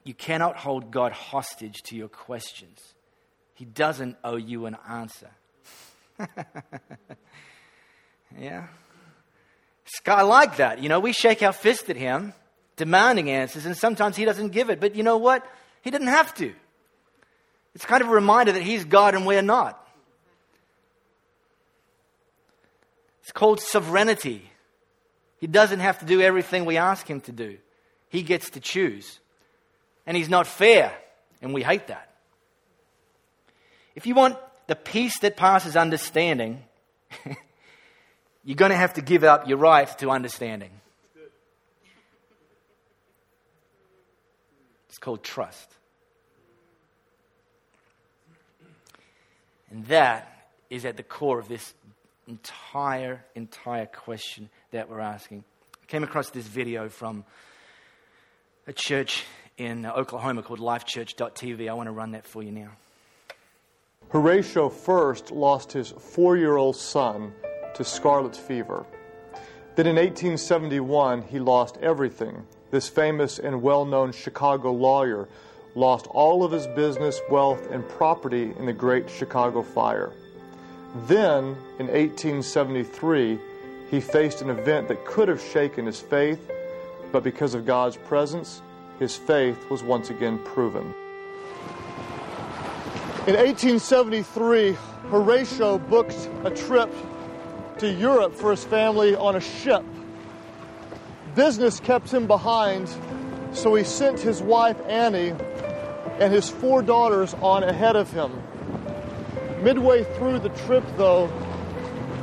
You 0.02 0.14
cannot 0.14 0.56
hold 0.56 0.90
God 0.90 1.12
hostage 1.12 1.82
to 1.84 1.96
your 1.96 2.08
questions, 2.08 2.94
He 3.58 3.64
doesn't 3.64 4.16
owe 4.22 4.36
you 4.36 4.66
an 4.66 4.76
answer. 4.88 5.30
yeah. 8.38 8.68
I 10.06 10.22
like 10.22 10.58
that. 10.58 10.80
You 10.80 10.88
know, 10.88 11.00
we 11.00 11.12
shake 11.12 11.42
our 11.42 11.52
fist 11.52 11.90
at 11.90 11.96
him, 11.96 12.34
demanding 12.76 13.30
answers, 13.30 13.66
and 13.66 13.76
sometimes 13.76 14.14
he 14.14 14.24
doesn't 14.24 14.50
give 14.50 14.70
it. 14.70 14.78
But 14.78 14.94
you 14.94 15.02
know 15.02 15.16
what? 15.16 15.44
He 15.82 15.90
didn't 15.90 16.06
have 16.06 16.32
to. 16.36 16.54
It's 17.74 17.84
kind 17.84 18.00
of 18.00 18.08
a 18.08 18.12
reminder 18.12 18.52
that 18.52 18.62
he's 18.62 18.84
God 18.84 19.16
and 19.16 19.26
we're 19.26 19.42
not. 19.42 19.84
It's 23.22 23.32
called 23.32 23.58
sovereignty. 23.58 24.48
He 25.40 25.48
doesn't 25.48 25.80
have 25.80 25.98
to 25.98 26.04
do 26.04 26.20
everything 26.20 26.64
we 26.64 26.76
ask 26.76 27.10
him 27.10 27.22
to 27.22 27.32
do, 27.32 27.58
he 28.08 28.22
gets 28.22 28.50
to 28.50 28.60
choose. 28.60 29.18
And 30.06 30.16
he's 30.16 30.28
not 30.28 30.46
fair, 30.46 30.96
and 31.42 31.52
we 31.52 31.64
hate 31.64 31.88
that. 31.88 32.07
If 33.98 34.06
you 34.06 34.14
want 34.14 34.38
the 34.68 34.76
peace 34.76 35.18
that 35.22 35.36
passes 35.36 35.74
understanding, 35.74 36.62
you're 38.44 38.54
going 38.54 38.70
to 38.70 38.76
have 38.76 38.94
to 38.94 39.00
give 39.00 39.24
up 39.24 39.48
your 39.48 39.58
right 39.58 39.88
to 39.98 40.10
understanding. 40.10 40.70
It's 44.88 44.98
called 44.98 45.24
trust. 45.24 45.68
And 49.72 49.84
that 49.86 50.48
is 50.70 50.84
at 50.84 50.96
the 50.96 51.02
core 51.02 51.40
of 51.40 51.48
this 51.48 51.74
entire, 52.28 53.24
entire 53.34 53.86
question 53.86 54.48
that 54.70 54.88
we're 54.88 55.00
asking. 55.00 55.42
I 55.82 55.86
came 55.86 56.04
across 56.04 56.30
this 56.30 56.46
video 56.46 56.88
from 56.88 57.24
a 58.68 58.72
church 58.72 59.24
in 59.56 59.86
Oklahoma 59.86 60.44
called 60.44 60.60
lifechurch.tv. 60.60 61.68
I 61.68 61.72
want 61.72 61.88
to 61.88 61.92
run 61.92 62.12
that 62.12 62.28
for 62.28 62.44
you 62.44 62.52
now. 62.52 62.70
Horatio 64.10 64.70
first 64.70 65.30
lost 65.30 65.72
his 65.72 65.90
four 65.90 66.36
year 66.36 66.56
old 66.56 66.76
son 66.76 67.32
to 67.74 67.84
scarlet 67.84 68.34
fever. 68.34 68.86
Then 69.76 69.86
in 69.86 69.96
1871, 69.96 71.22
he 71.22 71.38
lost 71.38 71.76
everything. 71.82 72.46
This 72.70 72.88
famous 72.88 73.38
and 73.38 73.62
well 73.62 73.84
known 73.84 74.12
Chicago 74.12 74.72
lawyer 74.72 75.28
lost 75.74 76.06
all 76.08 76.42
of 76.42 76.52
his 76.52 76.66
business, 76.68 77.20
wealth, 77.30 77.70
and 77.70 77.86
property 77.88 78.54
in 78.58 78.66
the 78.66 78.72
Great 78.72 79.08
Chicago 79.10 79.62
Fire. 79.62 80.12
Then, 81.06 81.56
in 81.78 81.86
1873, 81.86 83.38
he 83.90 84.00
faced 84.00 84.40
an 84.40 84.50
event 84.50 84.88
that 84.88 85.04
could 85.04 85.28
have 85.28 85.40
shaken 85.40 85.84
his 85.84 86.00
faith, 86.00 86.50
but 87.12 87.22
because 87.22 87.54
of 87.54 87.66
God's 87.66 87.96
presence, 87.96 88.62
his 88.98 89.16
faith 89.16 89.68
was 89.70 89.82
once 89.82 90.10
again 90.10 90.38
proven. 90.44 90.94
In 93.28 93.34
1873, 93.34 94.72
Horatio 95.10 95.76
booked 95.76 96.30
a 96.44 96.50
trip 96.50 96.90
to 97.76 97.86
Europe 97.86 98.34
for 98.34 98.52
his 98.52 98.64
family 98.64 99.14
on 99.14 99.36
a 99.36 99.40
ship. 99.40 99.84
Business 101.34 101.78
kept 101.78 102.10
him 102.10 102.26
behind, 102.26 102.88
so 103.52 103.74
he 103.74 103.84
sent 103.84 104.18
his 104.18 104.40
wife 104.40 104.78
Annie 104.86 105.34
and 106.18 106.32
his 106.32 106.48
four 106.48 106.80
daughters 106.80 107.34
on 107.42 107.64
ahead 107.64 107.96
of 107.96 108.10
him. 108.10 108.32
Midway 109.60 110.04
through 110.16 110.38
the 110.38 110.48
trip, 110.64 110.84
though, 110.96 111.26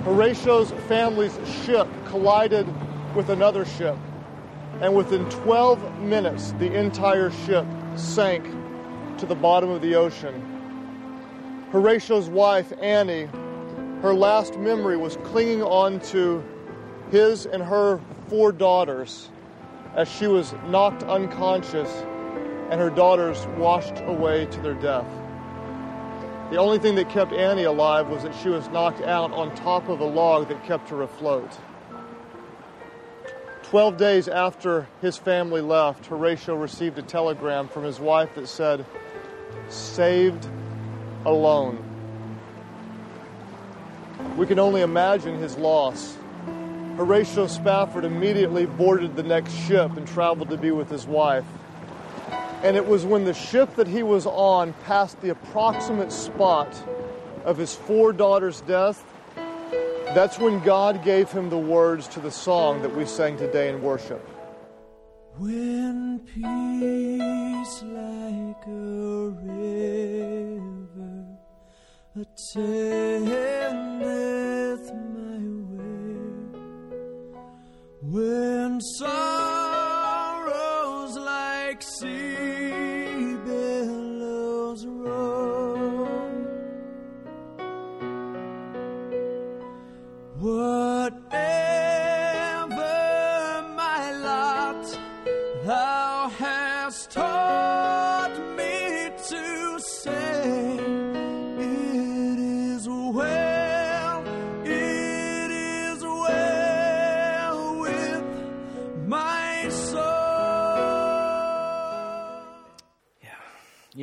Horatio's 0.05 0.71
family's 0.87 1.37
ship 1.63 1.87
collided 2.05 2.65
with 3.13 3.29
another 3.29 3.63
ship, 3.63 3.95
and 4.81 4.95
within 4.95 5.29
12 5.29 5.99
minutes, 5.99 6.53
the 6.53 6.73
entire 6.73 7.29
ship 7.45 7.67
sank 7.95 8.43
to 9.19 9.27
the 9.27 9.35
bottom 9.35 9.69
of 9.69 9.83
the 9.83 9.93
ocean. 9.93 10.54
Horatio's 11.75 12.29
wife, 12.29 12.71
Annie, 12.79 13.27
her 14.01 14.13
last 14.13 14.57
memory 14.57 14.95
was 14.95 15.17
clinging 15.25 15.61
on 15.61 15.99
to 16.11 16.41
his 17.11 17.45
and 17.45 17.61
her 17.61 17.99
four 18.29 18.53
daughters 18.53 19.29
as 19.93 20.07
she 20.07 20.25
was 20.25 20.53
knocked 20.67 21.03
unconscious 21.03 21.89
and 22.71 22.79
her 22.79 22.89
daughters 22.89 23.45
washed 23.57 23.99
away 24.05 24.45
to 24.45 24.61
their 24.61 24.75
death. 24.75 25.05
The 26.49 26.55
only 26.55 26.79
thing 26.79 26.95
that 26.95 27.09
kept 27.09 27.33
Annie 27.33 27.65
alive 27.65 28.07
was 28.07 28.23
that 28.23 28.35
she 28.35 28.47
was 28.47 28.69
knocked 28.69 29.01
out 29.01 29.33
on 29.33 29.53
top 29.53 29.89
of 29.89 29.99
a 29.99 30.05
log 30.05 30.47
that 30.47 30.63
kept 30.63 30.87
her 30.91 31.01
afloat. 31.01 31.59
Twelve 33.63 33.97
days 33.97 34.29
after 34.29 34.87
his 35.01 35.17
family 35.17 35.59
left, 35.59 36.05
Horatio 36.05 36.55
received 36.55 36.97
a 36.97 37.03
telegram 37.03 37.67
from 37.67 37.83
his 37.83 37.99
wife 37.99 38.33
that 38.35 38.47
said, 38.47 38.85
Saved 39.67 40.47
alone. 41.25 41.83
We 44.37 44.45
can 44.45 44.59
only 44.59 44.81
imagine 44.81 45.39
his 45.39 45.57
loss. 45.57 46.17
Horatio 46.97 47.47
Spafford 47.47 48.05
immediately 48.05 48.65
boarded 48.65 49.15
the 49.15 49.23
next 49.23 49.53
ship 49.53 49.97
and 49.97 50.07
traveled 50.07 50.49
to 50.49 50.57
be 50.57 50.71
with 50.71 50.89
his 50.89 51.05
wife. 51.05 51.45
And 52.63 52.77
it 52.77 52.87
was 52.87 53.05
when 53.05 53.25
the 53.25 53.33
ship 53.33 53.75
that 53.75 53.87
he 53.87 54.01
was 54.01 54.25
on 54.25 54.73
passed 54.85 55.21
the 55.21 55.29
approximate 55.29 56.11
spot 56.11 56.73
of 57.43 57.57
his 57.57 57.75
four 57.75 58.11
daughters' 58.11 58.61
death, 58.61 59.03
that's 60.15 60.39
when 60.39 60.61
God 60.61 61.03
gave 61.03 61.31
him 61.31 61.49
the 61.49 61.57
words 61.57 62.07
to 62.09 62.19
the 62.19 62.31
song 62.31 62.81
that 62.81 62.95
we 62.95 63.05
sang 63.05 63.37
today 63.37 63.69
in 63.69 63.81
worship. 63.81 64.25
When 65.37 66.19
peace 66.19 67.83
like 67.83 68.67
a 68.67 69.29
river 69.43 70.84
attendeth 72.17 73.27
my 75.15 75.43
way, 75.71 76.15
when 78.01 78.79
sorrows 78.81 79.34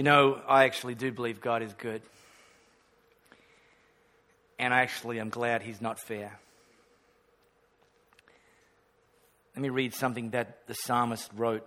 You 0.03 0.05
know, 0.07 0.41
I 0.49 0.65
actually 0.65 0.97
do 0.97 1.13
believe 1.13 1.41
God 1.41 1.63
is 1.63 1.73
good. 1.75 2.03
And 4.59 4.75
I 4.75 4.81
actually 4.81 5.21
am 5.21 5.29
glad 5.29 5.63
He's 5.63 5.81
not 5.81 6.01
fair. 6.01 6.41
Let 9.55 9.63
me 9.63 9.69
read 9.69 9.95
something 9.95 10.31
that 10.31 10.67
the 10.67 10.75
psalmist 10.75 11.31
wrote 11.37 11.65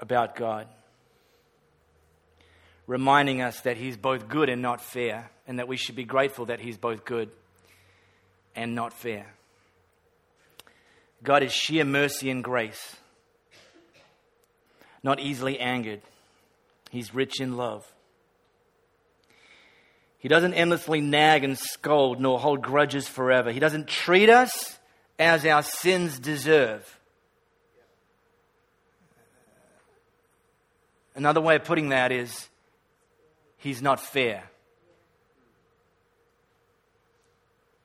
about 0.00 0.34
God, 0.34 0.66
reminding 2.88 3.40
us 3.40 3.60
that 3.60 3.76
He's 3.76 3.96
both 3.96 4.26
good 4.26 4.48
and 4.48 4.60
not 4.60 4.80
fair, 4.80 5.30
and 5.46 5.60
that 5.60 5.68
we 5.68 5.76
should 5.76 5.94
be 5.94 6.02
grateful 6.02 6.46
that 6.46 6.58
He's 6.58 6.76
both 6.76 7.04
good 7.04 7.30
and 8.56 8.74
not 8.74 8.92
fair. 8.92 9.34
God 11.22 11.44
is 11.44 11.52
sheer 11.52 11.84
mercy 11.84 12.28
and 12.28 12.42
grace 12.42 12.96
not 15.02 15.20
easily 15.20 15.58
angered. 15.58 16.00
He's 16.90 17.14
rich 17.14 17.40
in 17.40 17.56
love. 17.56 17.90
He 20.18 20.28
doesn't 20.28 20.54
endlessly 20.54 21.00
nag 21.00 21.44
and 21.44 21.56
scold 21.56 22.20
nor 22.20 22.40
hold 22.40 22.62
grudges 22.62 23.06
forever. 23.06 23.52
He 23.52 23.60
doesn't 23.60 23.86
treat 23.86 24.28
us 24.28 24.78
as 25.18 25.46
our 25.46 25.62
sins 25.62 26.18
deserve. 26.18 26.98
Another 31.14 31.40
way 31.40 31.56
of 31.56 31.64
putting 31.64 31.90
that 31.90 32.12
is, 32.12 32.48
He's 33.58 33.82
not 33.82 34.00
fair. 34.00 34.44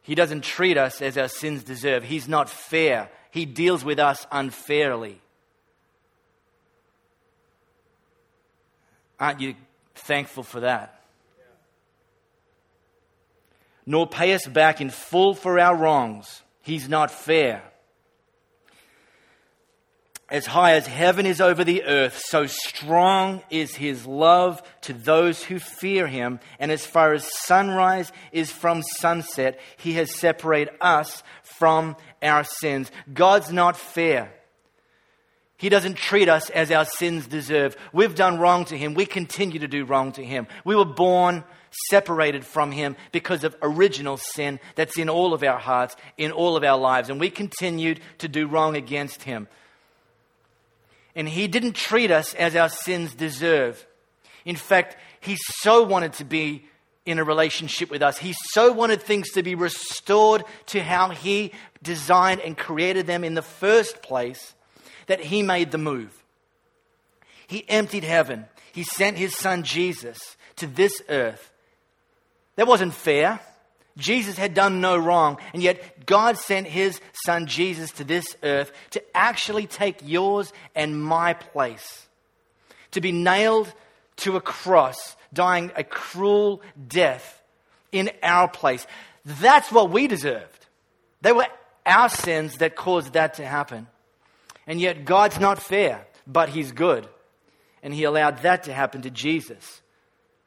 He 0.03 0.15
doesn't 0.15 0.43
treat 0.43 0.77
us 0.77 1.01
as 1.01 1.17
our 1.17 1.27
sins 1.27 1.63
deserve. 1.63 2.03
He's 2.03 2.27
not 2.27 2.49
fair. 2.49 3.09
He 3.31 3.45
deals 3.45 3.83
with 3.83 3.99
us 3.99 4.27
unfairly. 4.31 5.19
Aren't 9.23 9.39
you 9.39 9.55
thankful 9.95 10.43
for 10.43 10.59
that? 10.59 11.01
Nor 13.85 14.05
pay 14.05 14.33
us 14.33 14.45
back 14.45 14.81
in 14.81 14.89
full 14.89 15.33
for 15.33 15.57
our 15.57 15.77
wrongs. 15.77 16.41
He's 16.61 16.89
not 16.89 17.09
fair. 17.09 17.63
As 20.27 20.45
high 20.45 20.73
as 20.73 20.87
heaven 20.87 21.25
is 21.25 21.39
over 21.39 21.63
the 21.63 21.85
earth, 21.85 22.21
so 22.25 22.47
strong 22.47 23.41
is 23.49 23.73
his 23.75 24.05
love 24.05 24.61
to 24.81 24.91
those 24.91 25.41
who 25.41 25.57
fear 25.57 26.05
him. 26.05 26.41
And 26.59 26.69
as 26.69 26.85
far 26.85 27.13
as 27.13 27.25
sunrise 27.45 28.11
is 28.33 28.51
from 28.51 28.83
sunset, 28.99 29.57
he 29.77 29.93
has 29.93 30.19
separated 30.19 30.73
us 30.81 31.23
from 31.43 31.95
our 32.21 32.43
sins. 32.43 32.91
God's 33.13 33.53
not 33.53 33.77
fair. 33.77 34.33
He 35.63 35.69
doesn't 35.69 35.95
treat 35.95 36.27
us 36.27 36.49
as 36.49 36.71
our 36.71 36.83
sins 36.83 37.25
deserve. 37.25 37.77
We've 37.93 38.13
done 38.13 38.37
wrong 38.37 38.65
to 38.65 38.77
Him. 38.77 38.95
We 38.95 39.05
continue 39.05 39.59
to 39.59 39.67
do 39.69 39.85
wrong 39.85 40.11
to 40.11 40.21
Him. 40.21 40.45
We 40.65 40.75
were 40.75 40.83
born 40.83 41.45
separated 41.87 42.45
from 42.45 42.73
Him 42.73 42.97
because 43.13 43.45
of 43.45 43.55
original 43.61 44.17
sin 44.17 44.59
that's 44.75 44.97
in 44.97 45.07
all 45.07 45.33
of 45.33 45.41
our 45.41 45.57
hearts, 45.57 45.95
in 46.17 46.33
all 46.33 46.57
of 46.57 46.65
our 46.65 46.77
lives, 46.77 47.09
and 47.09 47.17
we 47.17 47.29
continued 47.29 48.01
to 48.17 48.27
do 48.27 48.45
wrong 48.45 48.75
against 48.75 49.23
Him. 49.23 49.47
And 51.15 51.29
He 51.29 51.47
didn't 51.47 51.77
treat 51.77 52.11
us 52.11 52.33
as 52.33 52.57
our 52.57 52.67
sins 52.67 53.15
deserve. 53.15 53.87
In 54.43 54.57
fact, 54.57 54.97
He 55.21 55.37
so 55.61 55.81
wanted 55.81 56.11
to 56.15 56.25
be 56.25 56.65
in 57.05 57.19
a 57.19 57.23
relationship 57.23 57.89
with 57.89 58.01
us. 58.01 58.17
He 58.17 58.35
so 58.51 58.73
wanted 58.73 59.01
things 59.01 59.31
to 59.31 59.43
be 59.43 59.55
restored 59.55 60.43
to 60.65 60.83
how 60.83 61.11
He 61.11 61.53
designed 61.81 62.41
and 62.41 62.57
created 62.57 63.07
them 63.07 63.23
in 63.23 63.33
the 63.33 63.41
first 63.41 64.01
place 64.01 64.55
that 65.07 65.19
he 65.19 65.43
made 65.43 65.71
the 65.71 65.77
move. 65.77 66.23
He 67.47 67.67
emptied 67.69 68.03
heaven. 68.03 68.45
He 68.71 68.83
sent 68.83 69.17
his 69.17 69.35
son 69.35 69.63
Jesus 69.63 70.37
to 70.57 70.67
this 70.67 71.01
earth. 71.09 71.51
That 72.55 72.67
wasn't 72.67 72.93
fair. 72.93 73.39
Jesus 73.95 74.37
had 74.37 74.55
done 74.55 74.81
no 74.81 74.97
wrong, 74.97 75.37
and 75.53 75.61
yet 75.61 76.05
God 76.07 76.37
sent 76.37 76.65
his 76.65 76.99
son 77.25 77.45
Jesus 77.45 77.91
to 77.91 78.03
this 78.03 78.25
earth 78.41 78.71
to 78.91 79.03
actually 79.15 79.67
take 79.67 79.99
yours 80.03 80.51
and 80.73 81.03
my 81.03 81.33
place, 81.33 82.07
to 82.91 83.01
be 83.01 83.11
nailed 83.11 83.71
to 84.17 84.35
a 84.35 84.41
cross, 84.41 85.15
dying 85.31 85.71
a 85.75 85.83
cruel 85.83 86.61
death 86.87 87.43
in 87.91 88.09
our 88.23 88.47
place. 88.47 88.87
That's 89.25 89.71
what 89.71 89.91
we 89.91 90.07
deserved. 90.07 90.65
They 91.21 91.31
were 91.31 91.47
our 91.85 92.09
sins 92.09 92.57
that 92.57 92.75
caused 92.75 93.13
that 93.13 93.35
to 93.35 93.45
happen. 93.45 93.87
And 94.65 94.79
yet 94.79 95.05
God's 95.05 95.39
not 95.39 95.61
fair, 95.61 96.05
but 96.25 96.49
he's 96.49 96.71
good. 96.71 97.07
And 97.81 97.93
he 97.93 98.03
allowed 98.03 98.39
that 98.39 98.63
to 98.63 98.73
happen 98.73 99.01
to 99.01 99.09
Jesus. 99.09 99.81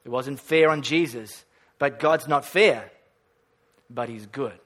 It 0.05 0.09
wasn't 0.09 0.41
fair 0.41 0.71
on 0.71 0.83
Jesus, 0.83 1.45
but 1.79 1.99
God's 1.99 2.27
not 2.27 2.45
fair 2.45 2.91
but 3.91 4.09
he's 4.09 4.27
good. 4.27 4.59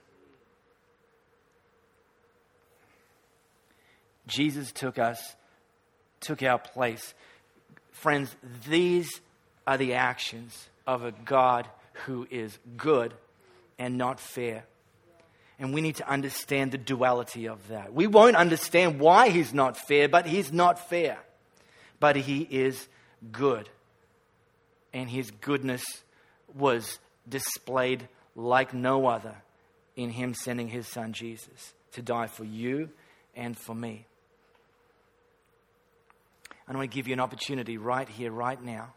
Jesus 4.26 4.70
took 4.72 4.98
us, 4.98 5.36
took 6.20 6.42
our 6.42 6.58
place. 6.58 7.14
Friends, 7.90 8.34
these 8.68 9.20
are 9.66 9.76
the 9.76 9.94
actions 9.94 10.68
of 10.86 11.04
a 11.04 11.12
God 11.12 11.68
who 12.06 12.26
is 12.30 12.58
good 12.76 13.12
and 13.78 13.98
not 13.98 14.20
fair. 14.20 14.64
And 15.60 15.72
we 15.72 15.82
need 15.82 15.96
to 15.96 16.10
understand 16.10 16.72
the 16.72 16.78
duality 16.78 17.46
of 17.46 17.68
that. 17.68 17.92
We 17.92 18.08
won't 18.08 18.34
understand 18.34 18.98
why 18.98 19.28
he's 19.28 19.54
not 19.54 19.76
fair, 19.76 20.08
but 20.08 20.26
he's 20.26 20.52
not 20.52 20.88
fair. 20.88 21.18
But 22.00 22.16
he 22.16 22.48
is 22.50 22.88
good. 23.30 23.68
And 24.92 25.08
his 25.08 25.30
goodness 25.30 25.84
was 26.54 26.98
displayed 27.28 28.08
like 28.34 28.74
no 28.74 29.06
other 29.06 29.36
in 29.96 30.10
Him 30.10 30.34
sending 30.34 30.68
His 30.68 30.86
Son 30.88 31.12
Jesus 31.12 31.74
to 31.92 32.02
die 32.02 32.26
for 32.26 32.44
you 32.44 32.90
and 33.34 33.56
for 33.56 33.74
me. 33.74 34.06
I 36.66 36.72
want 36.72 36.90
to 36.90 36.94
give 36.94 37.08
you 37.08 37.14
an 37.14 37.20
opportunity 37.20 37.78
right 37.78 38.08
here, 38.08 38.30
right 38.30 38.62
now, 38.62 38.92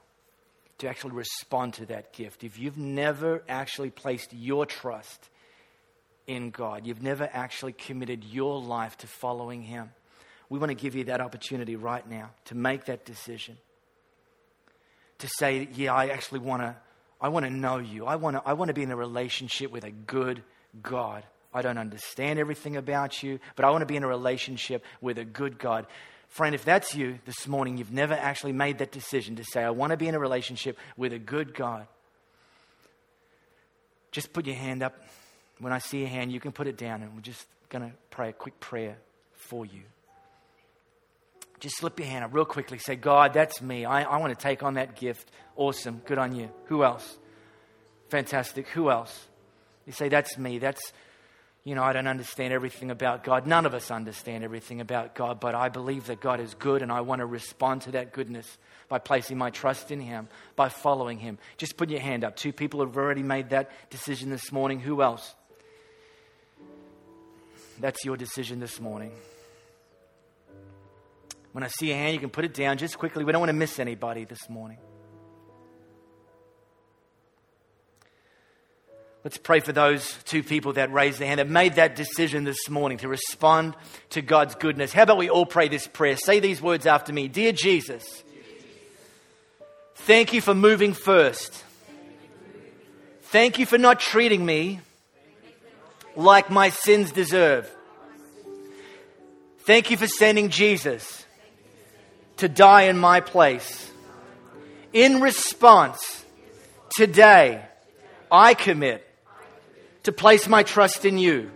to 0.78 0.88
actually 0.88 1.14
respond 1.14 1.74
to 1.76 1.88
that 1.88 2.14
gift. 2.14 2.44
If 2.44 2.60
you've 2.60 2.78
never 2.78 3.44
actually 3.50 3.90
placed 3.90 4.32
your 4.32 4.66
trust 4.68 5.30
in 6.28 6.52
God, 6.52 6.86
you've 6.86 7.02
never 7.02 7.30
actually 7.32 7.74
committed 7.74 8.24
your 8.24 8.62
life 8.62 8.98
to 9.00 9.08
following 9.08 9.62
Him, 9.62 9.92
we 10.50 10.60
want 10.60 10.70
to 10.70 10.76
give 10.76 10.96
you 10.96 11.06
that 11.06 11.22
opportunity 11.22 11.76
right 11.76 12.08
now 12.08 12.32
to 12.46 12.56
make 12.56 12.86
that 12.86 13.06
decision. 13.06 13.58
To 15.20 15.30
say, 15.38 15.70
yeah, 15.74 15.94
I 15.94 16.08
actually 16.08 16.40
want 16.40 16.62
to 16.64 16.76
I 17.24 17.30
want 17.30 17.46
to 17.46 17.50
know 17.50 17.78
you. 17.78 18.06
I 18.06 18.18
want 18.18 18.36
to, 18.36 18.44
I 18.46 18.52
want 18.52 18.68
to 18.68 18.74
be 18.74 18.84
in 18.84 18.92
a 18.92 18.98
relationship 18.98 19.72
with 19.72 19.86
a 19.86 19.92
good 19.92 20.44
God. 20.82 21.24
I 21.54 21.62
don't 21.62 21.78
understand 21.78 22.38
everything 22.38 22.76
about 22.76 23.24
you, 23.24 23.40
but 23.56 23.64
I 23.64 23.70
want 23.70 23.82
to 23.82 23.86
be 23.86 23.96
in 23.96 24.04
a 24.04 24.08
relationship 24.08 24.84
with 25.00 25.18
a 25.18 25.24
good 25.24 25.58
God. 25.58 25.88
Friend, 26.28 26.54
if 26.54 26.66
that's 26.66 26.94
you 26.94 27.20
this 27.26 27.48
morning, 27.48 27.78
you've 27.78 27.94
never 27.94 28.14
actually 28.14 28.52
made 28.52 28.80
that 28.80 28.92
decision 28.92 29.38
to 29.38 29.44
say, 29.46 29.64
I 29.64 29.70
want 29.70 29.92
to 29.92 29.98
be 29.98 30.10
in 30.10 30.16
a 30.16 30.20
relationship 30.20 30.78
with 30.98 31.14
a 31.14 31.20
good 31.20 31.54
God. 31.54 31.88
Just 34.12 34.34
put 34.34 34.46
your 34.46 34.56
hand 34.56 34.84
up. 34.84 34.96
When 35.64 35.72
I 35.72 35.78
see 35.78 36.04
a 36.04 36.08
hand, 36.08 36.30
you 36.30 36.42
can 36.42 36.52
put 36.52 36.68
it 36.68 36.76
down, 36.76 37.02
and 37.04 37.16
we're 37.16 37.22
just 37.22 37.48
going 37.70 37.90
to 37.90 37.96
pray 38.10 38.28
a 38.30 38.34
quick 38.34 38.60
prayer 38.60 38.98
for 39.32 39.66
you. 39.66 39.80
Just 41.62 41.78
slip 41.78 41.98
your 41.98 42.10
hand 42.10 42.26
up 42.26 42.34
real 42.34 42.44
quickly. 42.44 42.78
Say, 42.78 42.98
God, 42.98 43.34
that's 43.34 43.62
me. 43.62 43.86
I, 43.86 44.04
I 44.04 44.18
want 44.18 44.38
to 44.38 44.44
take 44.44 44.62
on 44.62 44.74
that 44.74 44.98
gift. 44.98 45.32
Awesome. 45.56 46.02
Good 46.06 46.18
on 46.18 46.36
you. 46.36 46.50
Who 46.66 46.84
else? 46.84 47.18
Fantastic. 48.10 48.68
Who 48.70 48.92
else? 48.92 49.28
You 49.86 49.94
say, 49.94 50.10
that's 50.10 50.38
me. 50.38 50.60
That's, 50.60 50.92
you 51.64 51.76
know, 51.76 51.84
I 51.84 51.94
don't 51.94 52.08
understand 52.08 52.52
everything 52.52 52.92
about 52.92 53.24
God. 53.24 53.48
None 53.48 53.66
of 53.66 53.74
us 53.74 53.90
understand 53.90 54.44
everything 54.44 54.82
about 54.82 55.16
God, 55.16 55.40
but 55.40 55.56
I 55.56 55.70
believe 55.70 56.08
that 56.08 56.20
God 56.20 56.42
is 56.42 56.54
good 56.56 56.82
and 56.82 56.92
I 56.92 57.00
want 57.00 57.20
to 57.20 57.26
respond 57.26 57.84
to 57.84 57.92
that 57.92 58.12
goodness 58.12 58.58
by 58.90 59.00
placing 59.00 59.38
my 59.38 59.50
trust 59.50 59.92
in 59.92 60.02
Him, 60.02 60.28
by 60.58 60.68
following 60.68 61.20
Him. 61.20 61.38
Just 61.56 61.78
put 61.78 61.90
your 61.90 62.02
hand 62.02 62.26
up. 62.26 62.36
Two 62.36 62.52
people 62.52 62.82
have 62.82 62.98
already 62.98 63.24
made 63.24 63.52
that 63.52 63.72
decision 63.90 64.30
this 64.30 64.52
morning. 64.52 64.82
Who 64.82 65.02
else? 65.02 65.34
That's 67.80 68.04
your 68.06 68.18
decision 68.18 68.60
this 68.60 68.80
morning. 68.80 69.12
When 71.52 71.64
I 71.64 71.68
see 71.68 71.92
a 71.92 71.96
hand, 71.96 72.14
you 72.14 72.20
can 72.20 72.30
put 72.30 72.46
it 72.46 72.54
down 72.54 72.78
just 72.78 72.98
quickly. 72.98 73.24
We 73.24 73.32
don't 73.32 73.42
want 73.42 73.50
to 73.50 73.54
miss 73.54 73.80
anybody 73.80 74.26
this 74.26 74.50
morning. 74.50 74.78
Let's 79.24 79.38
pray 79.38 79.62
for 79.62 79.72
those 79.72 80.18
two 80.26 80.44
people 80.44 80.74
that 80.74 80.92
raised 80.92 81.20
their 81.20 81.28
hand, 81.28 81.40
that 81.40 81.48
made 81.48 81.76
that 81.76 81.96
decision 81.96 82.44
this 82.44 82.70
morning 82.70 82.98
to 82.98 83.08
respond 83.08 83.74
to 84.10 84.22
God's 84.22 84.56
goodness. 84.56 84.92
How 84.92 85.04
about 85.04 85.18
we 85.18 85.30
all 85.30 85.46
pray 85.46 85.70
this 85.70 85.88
prayer? 85.88 86.18
Say 86.18 86.42
these 86.42 86.62
words 86.62 86.86
after 86.86 87.14
me 87.14 87.30
Dear 87.30 87.54
Jesus, 87.54 88.04
thank 89.96 90.34
you 90.34 90.42
for 90.42 90.54
moving 90.54 90.94
first. 90.94 91.64
Thank 93.22 93.60
you 93.60 93.66
for 93.66 93.78
not 93.78 94.00
treating 94.00 94.46
me 94.46 94.82
like 96.16 96.50
my 96.50 96.70
sins 96.70 97.12
deserve. 97.12 97.70
Thank 99.60 99.92
you 99.92 99.98
for 99.98 100.08
sending 100.08 100.50
Jesus 100.50 101.26
to 102.38 102.50
die 102.50 102.84
in 102.84 102.98
my 102.98 103.22
place. 103.22 103.92
In 104.92 105.22
response, 105.22 106.26
today, 106.98 107.64
I 108.32 108.54
commit 108.54 109.08
to 110.04 110.12
place 110.12 110.48
my 110.48 110.64
trust 110.64 111.06
in 111.06 111.18
you, 111.18 111.50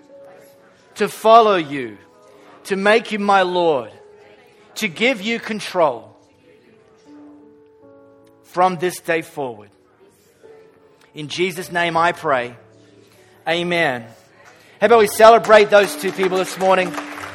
to 0.96 1.08
follow 1.10 1.58
you, 1.58 1.98
to 2.65 2.76
make 2.76 3.12
you 3.12 3.20
my 3.20 3.41
Lord, 3.41 3.91
to 4.76 4.88
give 4.88 5.22
you 5.22 5.39
control 5.39 6.15
from 8.43 8.78
this 8.78 9.00
day 9.00 9.22
forward. 9.22 9.70
In 11.13 11.28
Jesus' 11.28 11.72
name 11.72 11.98
I 11.98 12.12
pray. 12.12 12.56
Amen. 13.48 14.06
How 14.80 14.86
about 14.86 15.00
we 15.00 15.08
celebrate 15.08 15.72
those 15.72 15.96
two 15.96 16.12
people 16.12 16.38
this 16.38 16.60
morning? 16.60 16.90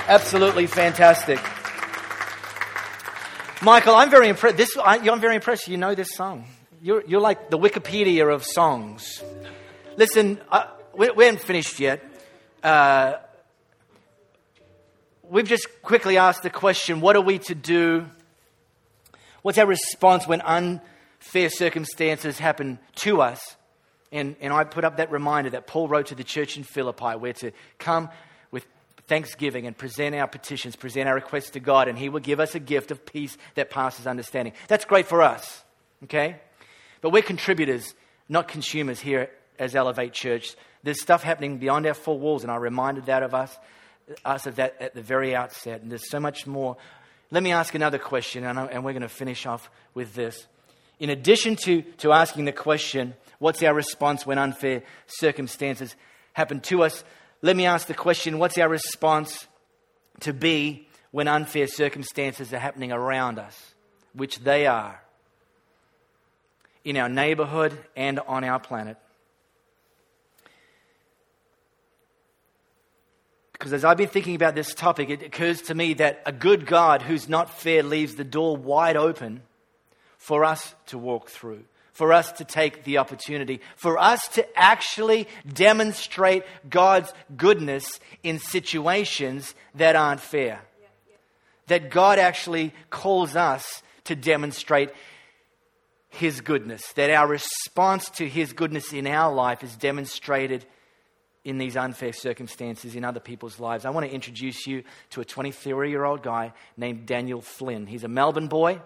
Absolutely 0.06 0.68
fantastic. 0.68 1.40
Michael, 3.60 3.96
I'm 3.96 4.10
very 4.10 4.28
impressed. 4.28 4.56
This, 4.56 4.76
I, 4.76 4.98
am 4.98 5.20
very 5.20 5.34
impressed. 5.34 5.66
You 5.66 5.76
know 5.76 5.96
this 5.96 6.14
song. 6.14 6.44
You're, 6.80 7.04
you're 7.04 7.20
like 7.20 7.50
the 7.50 7.58
Wikipedia 7.58 8.32
of 8.32 8.44
songs. 8.44 9.24
Listen, 9.96 10.40
uh, 10.52 10.66
we, 10.94 11.10
we, 11.10 11.24
haven't 11.24 11.42
finished 11.42 11.80
yet. 11.80 12.00
Uh, 12.62 13.14
we've 15.24 15.48
just 15.48 15.66
quickly 15.82 16.18
asked 16.18 16.44
the 16.44 16.50
question 16.50 17.00
what 17.00 17.16
are 17.16 17.22
we 17.22 17.40
to 17.40 17.56
do? 17.56 18.06
What's 19.42 19.58
our 19.58 19.66
response 19.66 20.28
when 20.28 20.42
unfair 20.42 21.50
circumstances 21.50 22.38
happen 22.38 22.78
to 22.98 23.20
us? 23.20 23.56
And, 24.12 24.36
and 24.40 24.52
I 24.52 24.64
put 24.64 24.84
up 24.84 24.98
that 24.98 25.10
reminder 25.10 25.50
that 25.50 25.66
Paul 25.66 25.88
wrote 25.88 26.06
to 26.06 26.14
the 26.14 26.22
church 26.24 26.58
in 26.58 26.64
Philippi 26.64 27.16
where 27.16 27.32
to 27.34 27.50
come 27.78 28.10
with 28.50 28.66
thanksgiving 29.08 29.66
and 29.66 29.76
present 29.76 30.14
our 30.14 30.28
petitions, 30.28 30.76
present 30.76 31.08
our 31.08 31.14
requests 31.14 31.50
to 31.50 31.60
God, 31.60 31.88
and 31.88 31.98
He 31.98 32.10
will 32.10 32.20
give 32.20 32.38
us 32.38 32.54
a 32.54 32.60
gift 32.60 32.90
of 32.90 33.06
peace 33.06 33.36
that 33.54 33.70
passes 33.70 34.06
understanding. 34.06 34.52
That's 34.68 34.84
great 34.84 35.06
for 35.06 35.22
us, 35.22 35.64
okay? 36.04 36.36
But 37.00 37.10
we're 37.10 37.22
contributors, 37.22 37.94
not 38.28 38.48
consumers 38.48 39.00
here 39.00 39.30
as 39.58 39.74
Elevate 39.74 40.12
Church. 40.12 40.56
There's 40.82 41.00
stuff 41.00 41.22
happening 41.22 41.56
beyond 41.56 41.86
our 41.86 41.94
four 41.94 42.18
walls, 42.18 42.42
and 42.42 42.52
I 42.52 42.56
reminded 42.56 43.06
that 43.06 43.22
of 43.22 43.34
us, 43.34 43.56
us 44.24 44.46
of 44.46 44.56
that 44.56 44.76
at 44.78 44.94
the 44.94 45.02
very 45.02 45.34
outset. 45.34 45.80
And 45.80 45.90
there's 45.90 46.10
so 46.10 46.20
much 46.20 46.46
more. 46.46 46.76
Let 47.30 47.42
me 47.42 47.52
ask 47.52 47.74
another 47.74 47.98
question, 47.98 48.44
and, 48.44 48.58
and 48.58 48.84
we're 48.84 48.92
going 48.92 49.02
to 49.02 49.08
finish 49.08 49.46
off 49.46 49.70
with 49.94 50.14
this. 50.14 50.46
In 51.02 51.10
addition 51.10 51.56
to, 51.64 51.82
to 51.98 52.12
asking 52.12 52.44
the 52.44 52.52
question, 52.52 53.14
what's 53.40 53.60
our 53.64 53.74
response 53.74 54.24
when 54.24 54.38
unfair 54.38 54.84
circumstances 55.08 55.96
happen 56.32 56.60
to 56.60 56.84
us? 56.84 57.02
Let 57.42 57.56
me 57.56 57.66
ask 57.66 57.88
the 57.88 57.92
question 57.92 58.38
what's 58.38 58.56
our 58.56 58.68
response 58.68 59.48
to 60.20 60.32
be 60.32 60.86
when 61.10 61.26
unfair 61.26 61.66
circumstances 61.66 62.54
are 62.54 62.58
happening 62.60 62.92
around 62.92 63.40
us, 63.40 63.74
which 64.14 64.38
they 64.38 64.68
are, 64.68 65.02
in 66.84 66.96
our 66.96 67.08
neighborhood 67.08 67.76
and 67.96 68.20
on 68.20 68.44
our 68.44 68.60
planet? 68.60 68.96
Because 73.54 73.72
as 73.72 73.84
I've 73.84 73.96
been 73.96 74.06
thinking 74.06 74.36
about 74.36 74.54
this 74.54 74.72
topic, 74.72 75.10
it 75.10 75.24
occurs 75.24 75.62
to 75.62 75.74
me 75.74 75.94
that 75.94 76.22
a 76.26 76.32
good 76.32 76.64
God 76.64 77.02
who's 77.02 77.28
not 77.28 77.50
fair 77.50 77.82
leaves 77.82 78.14
the 78.14 78.22
door 78.22 78.56
wide 78.56 78.96
open 78.96 79.42
for 80.22 80.44
us 80.44 80.74
to 80.86 80.98
walk 80.98 81.28
through 81.28 81.64
for 81.92 82.12
us 82.12 82.32
to 82.32 82.44
take 82.44 82.84
the 82.84 82.98
opportunity, 82.98 83.60
for 83.76 83.98
us 83.98 84.26
to 84.28 84.58
actually 84.58 85.28
demonstrate 85.46 86.42
God's 86.68 87.12
goodness 87.36 88.00
in 88.22 88.38
situations 88.38 89.54
that 89.74 89.94
aren't 89.94 90.20
fair. 90.20 90.62
That 91.66 91.90
God 91.90 92.18
actually 92.18 92.72
calls 92.90 93.36
us 93.36 93.82
to 94.04 94.16
demonstrate 94.16 94.90
His 96.08 96.40
goodness, 96.40 96.82
that 96.94 97.10
our 97.10 97.28
response 97.28 98.08
to 98.10 98.28
His 98.28 98.52
goodness 98.52 98.92
in 98.92 99.06
our 99.06 99.32
life 99.32 99.62
is 99.62 99.76
demonstrated 99.76 100.64
in 101.44 101.58
these 101.58 101.76
unfair 101.76 102.12
circumstances 102.12 102.94
in 102.94 103.04
other 103.04 103.20
people's 103.20 103.60
lives. 103.60 103.84
I 103.84 103.90
want 103.90 104.06
to 104.06 104.12
introduce 104.12 104.66
you 104.66 104.84
to 105.10 105.20
a 105.20 105.24
23 105.24 105.90
year 105.90 106.04
old 106.04 106.22
guy 106.22 106.52
named 106.76 107.06
Daniel 107.06 107.42
Flynn. 107.42 107.86
He's 107.86 108.04
a 108.04 108.08
Melbourne 108.08 108.48
boy. 108.48 108.80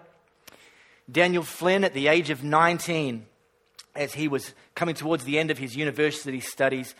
Daniel 1.09 1.43
Flynn, 1.43 1.83
at 1.83 1.93
the 1.93 2.07
age 2.07 2.29
of 2.29 2.43
19, 2.43 3.25
as 3.95 4.13
he 4.13 4.27
was 4.27 4.53
coming 4.75 4.93
towards 4.93 5.23
the 5.23 5.39
end 5.39 5.51
of 5.51 5.57
his 5.57 5.75
university 5.75 6.41
studies, 6.41 6.93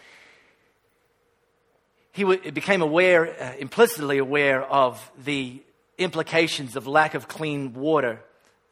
he 2.13 2.23
became 2.51 2.81
aware, 2.81 3.35
uh, 3.39 3.53
implicitly 3.59 4.17
aware 4.17 4.63
of 4.63 5.11
the 5.23 5.61
implications 5.97 6.75
of 6.75 6.87
lack 6.87 7.13
of 7.13 7.27
clean 7.27 7.73
water 7.73 8.21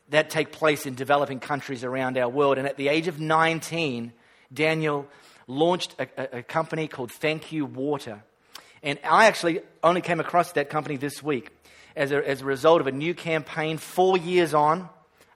that 0.09 0.29
take 0.29 0.51
place 0.51 0.85
in 0.85 0.95
developing 0.95 1.39
countries 1.39 1.83
around 1.83 2.17
our 2.17 2.29
world. 2.29 2.57
And 2.57 2.67
at 2.67 2.77
the 2.77 2.87
age 2.87 3.07
of 3.07 3.19
19, 3.19 4.13
Daniel 4.53 5.07
launched 5.47 5.95
a, 5.99 6.37
a, 6.37 6.43
company 6.43 6.87
called 6.87 7.11
Thank 7.11 7.51
You 7.51 7.65
Water. 7.65 8.23
And 8.81 8.99
I 9.03 9.25
actually 9.25 9.61
only 9.83 10.01
came 10.01 10.19
across 10.19 10.53
that 10.53 10.69
company 10.69 10.97
this 10.97 11.21
week 11.21 11.49
as 11.95 12.11
a, 12.11 12.27
as 12.27 12.41
a 12.41 12.45
result 12.45 12.81
of 12.81 12.87
a 12.87 12.91
new 12.91 13.13
campaign 13.13 13.77
four 13.77 14.17
years 14.17 14.53
on 14.53 14.89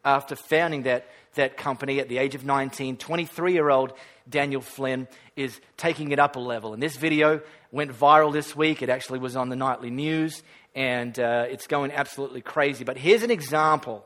after 0.03 0.35
founding 0.35 0.83
that, 0.83 1.07
that 1.35 1.57
company 1.57 1.99
at 1.99 2.09
the 2.09 2.17
age 2.17 2.35
of 2.35 2.45
19. 2.45 2.97
23 2.97 3.53
year 3.53 3.69
old 3.69 3.93
Daniel 4.29 4.61
Flynn 4.61 5.07
is 5.35 5.59
taking 5.77 6.11
it 6.11 6.19
up 6.19 6.35
a 6.35 6.39
level. 6.39 6.73
And 6.73 6.81
this 6.81 6.97
video 6.97 7.41
went 7.71 7.91
viral 7.91 8.31
this 8.31 8.55
week. 8.55 8.81
It 8.81 8.89
actually 8.89 9.19
was 9.19 9.35
on 9.35 9.49
the 9.49 9.55
nightly 9.55 9.89
news, 9.89 10.43
and 10.75 11.17
uh, 11.19 11.45
it's 11.49 11.67
going 11.67 11.91
absolutely 11.91 12.41
crazy. 12.41 12.83
But 12.83 12.97
here's 12.97 13.23
an 13.23 13.31
example 13.31 14.05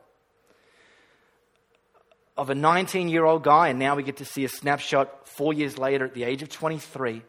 of 2.35 2.49
a 2.49 2.55
19 2.55 3.09
year 3.09 3.25
old 3.25 3.43
guy, 3.43 3.69
and 3.69 3.79
now 3.79 3.95
we 3.95 4.03
get 4.03 4.17
to 4.17 4.25
see 4.25 4.45
a 4.45 4.49
snapshot 4.49 5.27
four 5.27 5.53
years 5.53 5.77
later 5.77 6.05
at 6.05 6.13
the 6.13 6.23
age 6.23 6.41
of 6.41 6.49
23, 6.49 7.21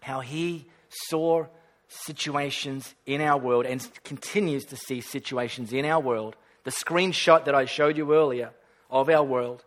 how 0.00 0.20
he 0.20 0.66
saw 0.88 1.46
situations 1.88 2.94
in 3.06 3.20
our 3.20 3.38
world 3.38 3.66
and 3.66 3.86
continues 4.04 4.64
to 4.64 4.76
see 4.76 5.00
situations 5.00 5.72
in 5.72 5.84
our 5.84 6.00
world. 6.00 6.36
The 6.64 6.70
screenshot 6.70 7.44
that 7.44 7.54
I 7.54 7.66
showed 7.66 7.96
you 7.96 8.14
earlier 8.14 8.50
of 8.90 9.08
our 9.08 9.22
world 9.22 9.64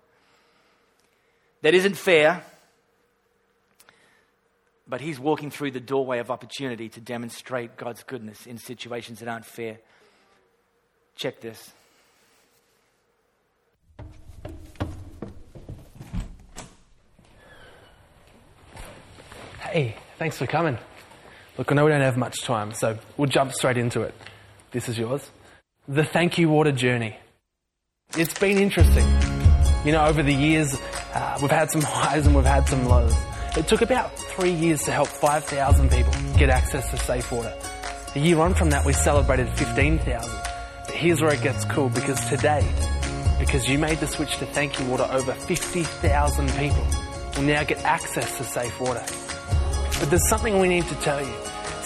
that 1.62 1.74
isn't 1.74 1.96
fair, 1.96 2.44
but 4.88 5.02
he's 5.02 5.20
walking 5.20 5.52
through 5.52 5.72
the 5.72 5.80
doorway 5.80 6.20
of 6.20 6.32
opportunity 6.32 6.90
to 6.90 7.02
demonstrate 7.02 7.78
God's 7.78 8.04
goodness 8.04 8.46
in 8.46 8.58
situations 8.58 9.20
that 9.20 9.28
aren't 9.28 9.46
fair. 9.46 9.80
Check 11.16 11.42
this. 11.42 11.72
Hey, 19.60 19.96
thanks 20.18 20.38
for 20.38 20.48
coming. 20.48 20.78
Look, 21.58 21.72
I 21.72 21.76
know 21.76 21.86
we 21.86 21.92
don't 21.92 22.02
have 22.02 22.18
much 22.18 22.42
time, 22.42 22.74
so 22.74 22.98
we'll 23.18 23.28
jump 23.28 23.54
straight 23.54 23.78
into 23.78 24.02
it. 24.02 24.16
This 24.72 24.88
is 24.88 24.98
yours. 24.98 25.30
The 25.90 26.04
Thank 26.04 26.38
You 26.38 26.50
Water 26.50 26.74
Journey. 26.74 27.16
It's 28.18 28.38
been 28.38 28.58
interesting. 28.58 29.08
You 29.86 29.94
know, 29.94 30.06
over 30.06 30.22
the 30.22 30.34
years, 30.34 30.78
uh, 31.14 31.38
we've 31.42 31.50
had 31.50 31.72
some 31.72 31.82
highs 31.86 32.28
and 32.28 32.36
we've 32.36 32.44
had 32.44 32.68
some 32.68 32.90
lows. 32.90 33.16
It 33.56 33.70
took 33.70 33.82
about 33.82 34.14
three 34.20 34.52
years 34.52 34.84
to 34.84 34.92
help 34.92 35.08
5,000 35.08 35.90
people 35.90 36.12
get 36.38 36.50
access 36.50 36.92
to 36.92 36.98
safe 36.98 37.32
water. 37.32 37.54
A 38.16 38.20
year 38.20 38.38
on 38.40 38.54
from 38.54 38.70
that, 38.72 38.86
we 38.86 38.92
celebrated 38.92 39.48
15,000. 39.58 40.30
But 40.86 40.94
here's 40.94 41.22
where 41.22 41.34
it 41.34 41.42
gets 41.42 41.64
cool 41.64 41.88
because 41.88 42.20
today, 42.28 42.70
because 43.40 43.70
you 43.70 43.80
made 43.80 44.00
the 44.00 44.08
switch 44.08 44.36
to 44.40 44.46
Thank 44.48 44.78
You 44.82 44.88
Water, 44.88 45.08
over 45.10 45.32
50,000 45.32 46.50
people 46.50 46.86
will 47.38 47.44
now 47.44 47.64
get 47.64 47.82
access 47.86 48.38
to 48.40 48.44
safe 48.44 48.78
water. 48.82 49.06
But 50.02 50.10
there's 50.10 50.28
something 50.28 50.60
we 50.60 50.68
need 50.68 50.86
to 50.88 50.96
tell 50.96 51.26
you. 51.26 51.34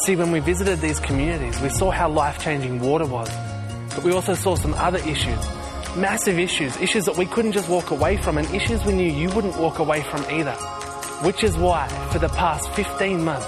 See, 0.06 0.16
when 0.16 0.32
we 0.32 0.40
visited 0.40 0.80
these 0.80 1.00
communities, 1.00 1.62
we 1.62 1.70
saw 1.70 1.92
how 1.92 2.10
life 2.10 2.40
changing 2.40 2.80
water 2.80 3.06
was, 3.06 3.30
but 3.96 4.04
we 4.04 4.12
also 4.12 4.34
saw 4.34 4.56
some 4.56 4.74
other 4.76 5.00
issues. 5.00 5.40
Massive 5.96 6.40
issues, 6.40 6.78
issues 6.78 7.06
that 7.06 7.18
we 7.18 7.26
couldn't 7.26 7.52
just 7.52 7.70
walk 7.70 7.92
away 7.92 8.18
from, 8.18 8.38
and 8.38 8.48
issues 8.56 8.84
we 8.86 8.94
knew 8.94 9.12
you 9.12 9.30
wouldn't 9.32 9.58
walk 9.58 9.80
away 9.80 10.02
from 10.04 10.24
either. 10.32 10.54
Which 11.24 11.44
is 11.44 11.58
why, 11.58 11.88
for 12.12 12.20
the 12.20 12.30
past 12.30 12.72
15 12.72 13.24
months, 13.24 13.48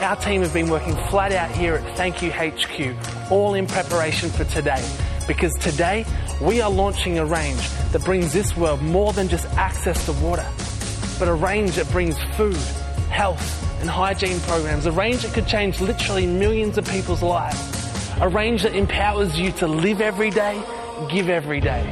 our 0.00 0.16
team 0.16 0.42
have 0.42 0.52
been 0.52 0.68
working 0.70 0.94
flat 1.08 1.32
out 1.32 1.50
here 1.50 1.74
at 1.74 1.96
Thank 1.96 2.22
You 2.22 2.30
HQ, 2.30 3.30
all 3.32 3.54
in 3.54 3.66
preparation 3.66 4.30
for 4.30 4.44
today. 4.44 4.84
Because 5.26 5.52
today, 5.54 6.04
we 6.40 6.60
are 6.60 6.70
launching 6.70 7.18
a 7.18 7.26
range 7.26 7.68
that 7.92 8.04
brings 8.04 8.32
this 8.32 8.56
world 8.56 8.80
more 8.80 9.12
than 9.12 9.28
just 9.28 9.46
access 9.56 10.04
to 10.06 10.12
water, 10.12 10.46
but 11.18 11.26
a 11.26 11.34
range 11.34 11.74
that 11.76 11.90
brings 11.90 12.16
food, 12.36 12.56
health, 13.10 13.80
and 13.80 13.90
hygiene 13.90 14.38
programs, 14.40 14.86
a 14.86 14.92
range 14.92 15.22
that 15.22 15.32
could 15.32 15.46
change 15.46 15.80
literally 15.80 16.26
millions 16.26 16.78
of 16.78 16.88
people's 16.88 17.22
lives, 17.22 17.77
a 18.20 18.28
range 18.28 18.64
that 18.64 18.74
empowers 18.74 19.38
you 19.38 19.52
to 19.52 19.68
live 19.68 20.00
every 20.00 20.30
day, 20.30 20.60
give 21.08 21.28
every 21.28 21.60
day. 21.60 21.84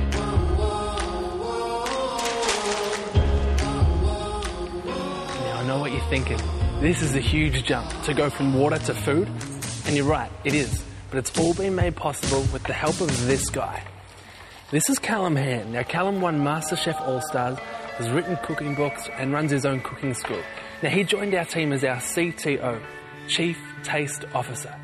Now, 5.40 5.56
I 5.56 5.64
know 5.66 5.78
what 5.78 5.92
you're 5.92 6.00
thinking. 6.10 6.40
This 6.80 7.00
is 7.00 7.14
a 7.14 7.20
huge 7.20 7.62
jump 7.64 7.88
to 8.02 8.12
go 8.12 8.28
from 8.28 8.54
water 8.54 8.78
to 8.78 8.94
food, 8.94 9.28
and 9.86 9.94
you're 9.94 10.04
right, 10.04 10.30
it 10.42 10.54
is. 10.54 10.82
But 11.10 11.18
it's 11.18 11.38
all 11.38 11.54
been 11.54 11.76
made 11.76 11.94
possible 11.94 12.40
with 12.52 12.64
the 12.64 12.72
help 12.72 13.00
of 13.00 13.26
this 13.26 13.48
guy. 13.48 13.84
This 14.72 14.88
is 14.88 14.98
Callum 14.98 15.36
Hann. 15.36 15.70
Now, 15.70 15.84
Callum 15.84 16.20
won 16.20 16.40
MasterChef 16.40 17.00
All 17.02 17.20
Stars, 17.20 17.56
has 17.98 18.10
written 18.10 18.36
cooking 18.42 18.74
books, 18.74 19.08
and 19.16 19.32
runs 19.32 19.52
his 19.52 19.64
own 19.64 19.80
cooking 19.80 20.12
school. 20.12 20.42
Now, 20.82 20.88
he 20.88 21.04
joined 21.04 21.36
our 21.36 21.44
team 21.44 21.72
as 21.72 21.84
our 21.84 21.98
CTO, 21.98 22.82
Chief 23.28 23.56
Taste 23.84 24.24
Officer. 24.34 24.74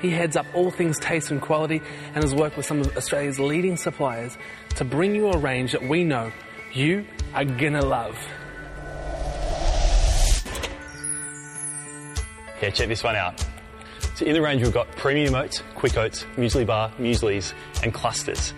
He 0.00 0.10
heads 0.10 0.36
up 0.36 0.46
all 0.54 0.70
things 0.70 0.98
taste 0.98 1.30
and 1.30 1.40
quality 1.40 1.82
and 2.14 2.22
has 2.22 2.34
worked 2.34 2.56
with 2.56 2.66
some 2.66 2.80
of 2.80 2.96
Australia's 2.96 3.38
leading 3.38 3.76
suppliers 3.76 4.36
to 4.76 4.84
bring 4.84 5.14
you 5.14 5.28
a 5.28 5.38
range 5.38 5.72
that 5.72 5.82
we 5.82 6.04
know 6.04 6.32
you 6.72 7.04
are 7.34 7.44
gonna 7.44 7.84
love. 7.84 8.16
Yeah, 12.62 12.70
check 12.70 12.88
this 12.88 13.02
one 13.02 13.16
out. 13.16 13.44
So 14.14 14.24
in 14.24 14.32
the 14.32 14.42
range 14.42 14.62
we've 14.62 14.72
got 14.72 14.90
premium 14.92 15.34
oats, 15.34 15.62
quick 15.74 15.96
oats, 15.96 16.24
muesli 16.36 16.66
bar, 16.66 16.92
mueslis 16.98 17.52
and 17.82 17.94
clusters. 17.94 18.52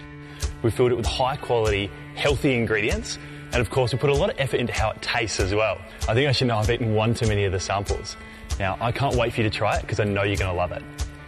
We've 0.63 0.73
filled 0.75 0.93
it 0.93 0.97
with 0.97 1.07
high 1.07 1.37
quality, 1.37 1.91
healthy 2.15 2.55
ingredients 2.55 3.19
and 3.53 3.61
of 3.61 3.71
course, 3.71 3.93
we 3.93 3.99
put 3.99 4.11
a 4.11 4.15
lot 4.15 4.31
of 4.31 4.39
effort 4.39 4.61
into 4.61 4.73
how 4.73 4.91
it 4.91 5.03
tastes 5.03 5.41
as 5.41 5.55
well. 5.55 5.79
I 6.09 6.15
think 6.15 6.29
I 6.29 6.33
should 6.33 6.47
know 6.47 6.59
I've 6.59 6.71
eaten 6.71 6.95
one 6.95 7.15
too 7.15 7.27
many 7.27 7.45
of 7.45 7.53
the 7.53 7.59
samples. 7.59 8.17
Now, 8.61 8.77
I 8.81 8.93
can't 8.93 9.17
wait 9.17 9.33
for 9.33 9.41
you 9.41 9.51
to 9.51 9.57
try 9.57 9.77
it 9.77 9.81
because 9.83 9.99
I 9.99 10.05
know 10.05 10.23
you're 10.23 10.37
going 10.37 10.51
to 10.51 10.57
love 10.57 10.71
it. 10.71 10.83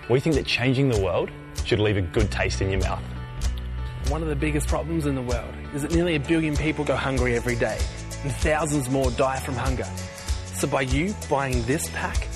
We 0.09 0.21
think 0.21 0.35
that 0.35 0.47
changing 0.47 0.89
the 0.89 1.01
world 1.01 1.31
should 1.65 1.79
leave 1.79 1.97
a 1.97 2.03
good 2.03 2.31
taste 2.31 2.61
in 2.61 2.71
your 2.71 2.81
mouth. 2.81 3.03
One 4.09 4.23
of 4.23 4.29
the 4.29 4.37
biggest 4.37 4.67
problems 4.67 5.07
in 5.07 5.15
the 5.15 5.23
world 5.23 5.55
is 5.75 5.83
that 5.83 5.95
nearly 5.95 6.17
a 6.17 6.21
billion 6.21 6.57
people 6.57 6.85
go 6.85 6.97
hungry 6.97 7.37
every 7.37 7.55
day, 7.55 7.79
and 8.23 8.33
thousands 8.33 8.91
more 8.91 9.11
die 9.13 9.39
from 9.39 9.55
hunger. 9.55 9.89
So, 10.55 10.67
by 10.67 10.83
you 10.83 11.15
buying 11.31 11.63
this 11.65 11.89
pack, 11.91 12.27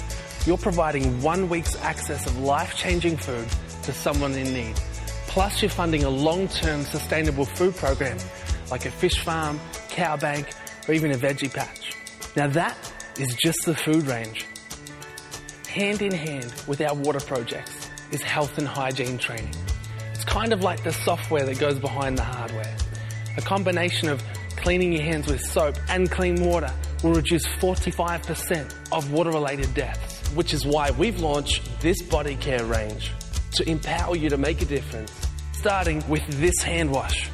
you're 0.47 0.57
providing 0.57 1.21
one 1.23 1.49
week's 1.49 1.77
access 1.83 2.27
of 2.27 2.39
life 2.39 2.77
changing 2.77 3.17
food 3.17 3.49
to 3.83 3.93
someone 3.93 4.33
in 4.33 4.55
need. 4.55 4.77
Plus, 5.27 5.61
you're 5.61 5.71
funding 5.71 6.05
a 6.05 6.11
long 6.11 6.49
term 6.49 6.83
sustainable 6.83 7.45
food 7.45 7.75
program 7.77 8.17
like 8.71 8.87
a 8.87 8.91
fish 8.91 9.21
farm, 9.21 9.61
cow 9.89 10.17
bank, 10.17 10.49
or 10.89 10.95
even 10.95 11.13
a 11.13 11.17
veggie 11.17 11.53
patch. 11.53 11.93
Now 12.37 12.47
that 12.49 12.77
is 13.19 13.35
just 13.35 13.65
the 13.65 13.75
food 13.75 14.07
range. 14.07 14.47
Hand 15.77 16.01
in 16.01 16.11
hand 16.11 16.55
with 16.67 16.81
our 16.81 16.95
water 16.95 17.21
projects 17.21 17.91
is 18.11 18.23
health 18.23 18.57
and 18.57 18.67
hygiene 18.67 19.19
training. 19.19 19.55
It's 20.15 20.25
kind 20.25 20.55
of 20.55 20.63
like 20.63 20.83
the 20.83 20.91
software 20.91 21.45
that 21.45 21.59
goes 21.59 21.79
behind 21.79 22.17
the 22.17 22.23
hardware. 22.23 22.75
A 23.37 23.43
combination 23.43 24.09
of 24.09 24.23
cleaning 24.57 24.95
your 24.95 25.03
hands 25.03 25.27
with 25.27 25.43
soap 25.43 25.77
and 25.91 26.11
clean 26.11 26.43
water 26.43 26.73
will 27.05 27.13
reduce 27.13 27.47
45% 27.47 28.75
of 28.91 29.13
water 29.13 29.29
related 29.29 29.75
deaths, 29.75 30.27
which 30.31 30.55
is 30.55 30.65
why 30.65 30.93
we've 30.93 31.21
launched 31.21 31.63
this 31.83 32.01
body 32.01 32.37
care 32.37 32.65
range 32.65 33.13
to 33.57 33.69
empower 33.69 34.17
you 34.17 34.31
to 34.31 34.39
make 34.39 34.63
a 34.63 34.65
difference, 34.65 35.13
starting 35.53 36.03
with 36.09 36.27
this 36.41 36.59
hand 36.63 36.91
wash. 36.91 37.29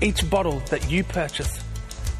Each 0.00 0.30
bottle 0.30 0.60
that 0.70 0.88
you 0.88 1.02
purchase 1.02 1.64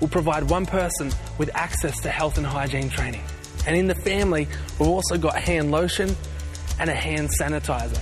will 0.00 0.09
provide 0.09 0.50
one 0.50 0.66
person 0.66 1.12
with 1.38 1.54
access 1.54 2.00
to 2.00 2.09
health 2.09 2.37
and 2.37 2.44
hygiene 2.44 2.90
training. 2.90 3.22
And 3.66 3.77
in 3.77 3.87
the 3.87 3.94
family, 3.94 4.49
we've 4.79 4.88
also 4.88 5.18
got 5.18 5.37
hand 5.37 5.71
lotion 5.71 6.16
and 6.79 6.88
a 6.88 6.94
hand 6.94 7.29
sanitizer. 7.38 8.01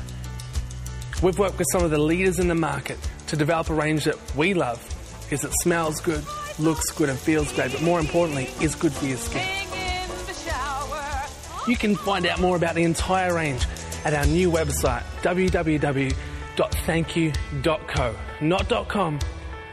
We've 1.23 1.38
worked 1.38 1.59
with 1.59 1.66
some 1.73 1.83
of 1.83 1.90
the 1.90 1.99
leaders 1.99 2.38
in 2.38 2.49
the 2.49 2.55
market 2.55 2.99
to 3.29 3.37
develop 3.37 3.71
a 3.71 3.75
range 3.75 4.05
that 4.05 4.19
we 4.37 4.53
love 4.55 4.83
because 5.23 5.45
it 5.45 5.53
smells 5.62 6.01
good, 6.01 6.25
looks 6.59 6.90
good, 6.92 7.09
and 7.09 7.19
feels 7.19 7.51
great, 7.53 7.73
but 7.73 7.81
more 7.83 7.99
importantly, 7.99 8.49
is 8.61 8.75
good 8.75 8.92
for 8.92 9.07
your 9.07 9.16
skin. 9.16 9.49
You 11.66 11.77
can 11.77 11.97
find 11.97 12.27
out 12.27 12.38
more 12.40 12.57
about 12.57 12.75
the 12.77 12.85
entire 12.85 13.35
range 13.35 13.66
at 14.05 14.14
our 14.14 14.27
new 14.27 14.53
website, 14.53 15.03
www.thankyou.co. 15.23 18.14
not 18.40 18.88
.com, 18.88 19.19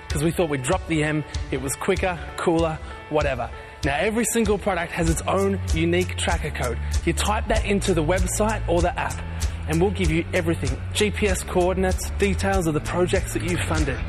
because 0.08 0.24
we 0.24 0.32
thought 0.32 0.50
we'd 0.50 0.64
drop 0.64 0.88
the 0.88 1.04
M, 1.04 1.24
it 1.52 1.62
was 1.62 1.76
quicker, 1.76 2.18
cooler, 2.38 2.80
whatever. 3.10 3.52
Now, 3.86 3.98
every 3.98 4.24
single 4.24 4.58
product 4.58 4.94
has 4.94 5.10
its 5.10 5.22
own 5.24 5.60
unique 5.74 6.16
tracker 6.16 6.52
code. 6.52 6.80
You 7.06 7.12
type 7.12 7.48
that 7.50 7.66
into 7.66 7.94
the 7.94 8.04
website 8.04 8.66
or 8.70 8.82
the 8.82 8.98
app, 8.98 9.22
and 9.68 9.82
we'll 9.82 9.92
give 9.92 10.10
you 10.10 10.24
everything 10.34 10.70
GPS 10.94 11.46
coordinates, 11.46 12.10
details 12.12 12.66
of 12.66 12.76
the 12.76 12.80
projects 12.80 13.34
that 13.34 13.44
you've 13.44 13.60
funded. 13.62 14.00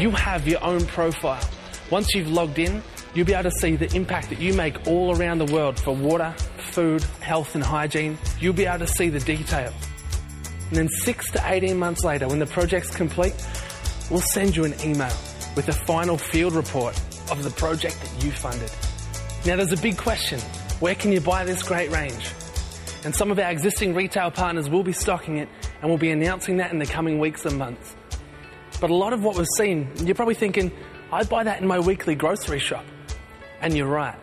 You 0.00 0.10
have 0.12 0.48
your 0.48 0.64
own 0.64 0.86
profile. 0.86 1.46
Once 1.90 2.14
you've 2.14 2.30
logged 2.30 2.58
in, 2.58 2.82
you'll 3.14 3.26
be 3.26 3.34
able 3.34 3.50
to 3.50 3.56
see 3.60 3.76
the 3.76 3.94
impact 3.94 4.30
that 4.30 4.40
you 4.40 4.54
make 4.54 4.86
all 4.86 5.14
around 5.14 5.36
the 5.36 5.52
world 5.52 5.78
for 5.78 5.94
water, 5.94 6.34
food, 6.70 7.02
health, 7.20 7.54
and 7.54 7.62
hygiene. 7.62 8.16
You'll 8.40 8.54
be 8.54 8.64
able 8.64 8.86
to 8.86 8.86
see 8.86 9.10
the 9.10 9.20
detail. 9.20 9.70
And 10.68 10.78
then 10.78 10.88
six 10.88 11.30
to 11.32 11.42
18 11.44 11.78
months 11.78 12.04
later, 12.04 12.26
when 12.26 12.38
the 12.38 12.46
project's 12.46 12.96
complete, 12.96 13.34
we'll 14.10 14.22
send 14.32 14.56
you 14.56 14.64
an 14.64 14.74
email 14.82 15.12
with 15.56 15.68
a 15.68 15.72
final 15.72 16.16
field 16.16 16.54
report 16.54 16.96
of 17.30 17.42
the 17.42 17.50
project 17.50 18.00
that 18.00 18.24
you 18.24 18.30
funded. 18.30 18.70
Now, 19.44 19.56
there's 19.56 19.72
a 19.72 19.82
big 19.82 19.96
question 19.96 20.40
where 20.80 20.94
can 20.94 21.12
you 21.12 21.20
buy 21.20 21.44
this 21.44 21.62
great 21.62 21.90
range? 21.90 22.30
And 23.04 23.14
some 23.14 23.30
of 23.30 23.38
our 23.38 23.50
existing 23.50 23.94
retail 23.94 24.30
partners 24.30 24.70
will 24.70 24.84
be 24.84 24.92
stocking 24.92 25.38
it, 25.38 25.48
and 25.80 25.90
we'll 25.90 25.98
be 25.98 26.10
announcing 26.10 26.58
that 26.58 26.72
in 26.72 26.78
the 26.78 26.86
coming 26.86 27.18
weeks 27.18 27.44
and 27.44 27.58
months. 27.58 27.96
But 28.80 28.90
a 28.90 28.94
lot 28.94 29.12
of 29.12 29.22
what 29.22 29.36
we've 29.36 29.46
seen, 29.56 29.90
you're 29.98 30.14
probably 30.14 30.34
thinking, 30.34 30.72
I'd 31.12 31.28
buy 31.28 31.44
that 31.44 31.60
in 31.60 31.66
my 31.66 31.78
weekly 31.78 32.14
grocery 32.14 32.58
shop. 32.58 32.84
And 33.60 33.76
you're 33.76 33.88
right. 33.88 34.18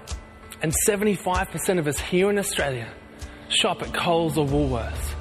And 0.62 0.74
75% 0.88 1.80
of 1.80 1.88
us 1.88 2.00
here 2.00 2.30
in 2.30 2.38
Australia 2.38 2.92
shop 3.50 3.82
at 3.82 3.94
Coles 3.94 4.38
or 4.38 4.46
Woolworths. 4.46 5.16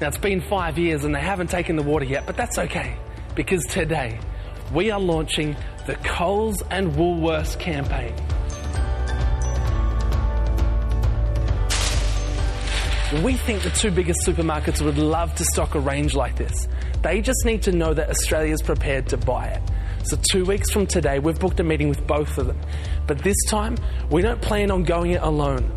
Now, 0.00 0.08
it's 0.08 0.18
been 0.18 0.40
five 0.40 0.78
years 0.78 1.04
and 1.04 1.14
they 1.14 1.20
haven't 1.20 1.50
taken 1.50 1.76
the 1.76 1.82
water 1.82 2.04
yet, 2.04 2.26
but 2.26 2.36
that's 2.36 2.58
okay 2.58 2.96
because 3.34 3.64
today 3.64 4.20
we 4.72 4.90
are 4.90 5.00
launching 5.00 5.56
the 5.86 5.94
Coles 5.96 6.62
and 6.70 6.92
Woolworths 6.92 7.58
campaign. 7.58 8.14
We 13.22 13.34
think 13.34 13.62
the 13.62 13.70
two 13.70 13.92
biggest 13.92 14.20
supermarkets 14.26 14.82
would 14.82 14.98
love 14.98 15.32
to 15.36 15.44
stock 15.44 15.76
a 15.76 15.80
range 15.80 16.14
like 16.14 16.36
this. 16.36 16.66
They 17.02 17.20
just 17.20 17.44
need 17.44 17.62
to 17.62 17.72
know 17.72 17.94
that 17.94 18.10
Australia 18.10 18.52
is 18.52 18.62
prepared 18.62 19.08
to 19.10 19.16
buy 19.16 19.46
it. 19.46 19.62
So, 20.02 20.18
two 20.32 20.44
weeks 20.44 20.72
from 20.72 20.86
today, 20.86 21.20
we've 21.20 21.38
booked 21.38 21.60
a 21.60 21.64
meeting 21.64 21.88
with 21.88 22.04
both 22.06 22.36
of 22.36 22.48
them. 22.48 22.58
But 23.06 23.18
this 23.18 23.36
time, 23.46 23.76
we 24.10 24.22
don't 24.22 24.40
plan 24.42 24.72
on 24.72 24.82
going 24.82 25.12
it 25.12 25.22
alone. 25.22 25.72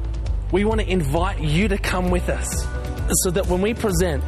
We 0.52 0.66
want 0.66 0.82
to 0.82 0.90
invite 0.90 1.40
you 1.40 1.68
to 1.68 1.78
come 1.78 2.10
with 2.10 2.30
us 2.30 2.68
so 3.24 3.32
that 3.32 3.46
when 3.46 3.62
we 3.62 3.76
present, 3.76 4.24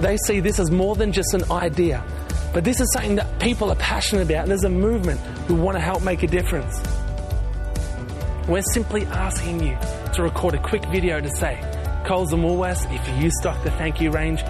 they 0.00 0.18
see 0.26 0.40
this 0.40 0.58
as 0.58 0.70
more 0.70 0.94
than 0.94 1.12
just 1.12 1.32
an 1.32 1.50
idea, 1.50 2.04
but 2.52 2.64
this 2.64 2.80
is 2.80 2.92
something 2.92 3.16
that 3.16 3.40
people 3.40 3.70
are 3.70 3.76
passionate 3.76 4.22
about, 4.22 4.42
and 4.42 4.50
there's 4.50 4.64
a 4.64 4.68
movement 4.68 5.20
who 5.46 5.54
want 5.54 5.76
to 5.76 5.80
help 5.80 6.02
make 6.02 6.22
a 6.22 6.26
difference. 6.26 6.80
We're 8.48 8.62
simply 8.62 9.06
asking 9.06 9.62
you 9.62 9.78
to 10.14 10.22
record 10.22 10.54
a 10.54 10.62
quick 10.62 10.84
video 10.86 11.20
to 11.20 11.30
say, 11.30 11.58
Coles 12.06 12.32
and 12.32 12.42
Woolworths, 12.42 12.92
if 12.92 13.22
you 13.22 13.30
stock 13.30 13.62
the 13.64 13.70
thank 13.72 14.00
you 14.00 14.10
range, 14.10 14.42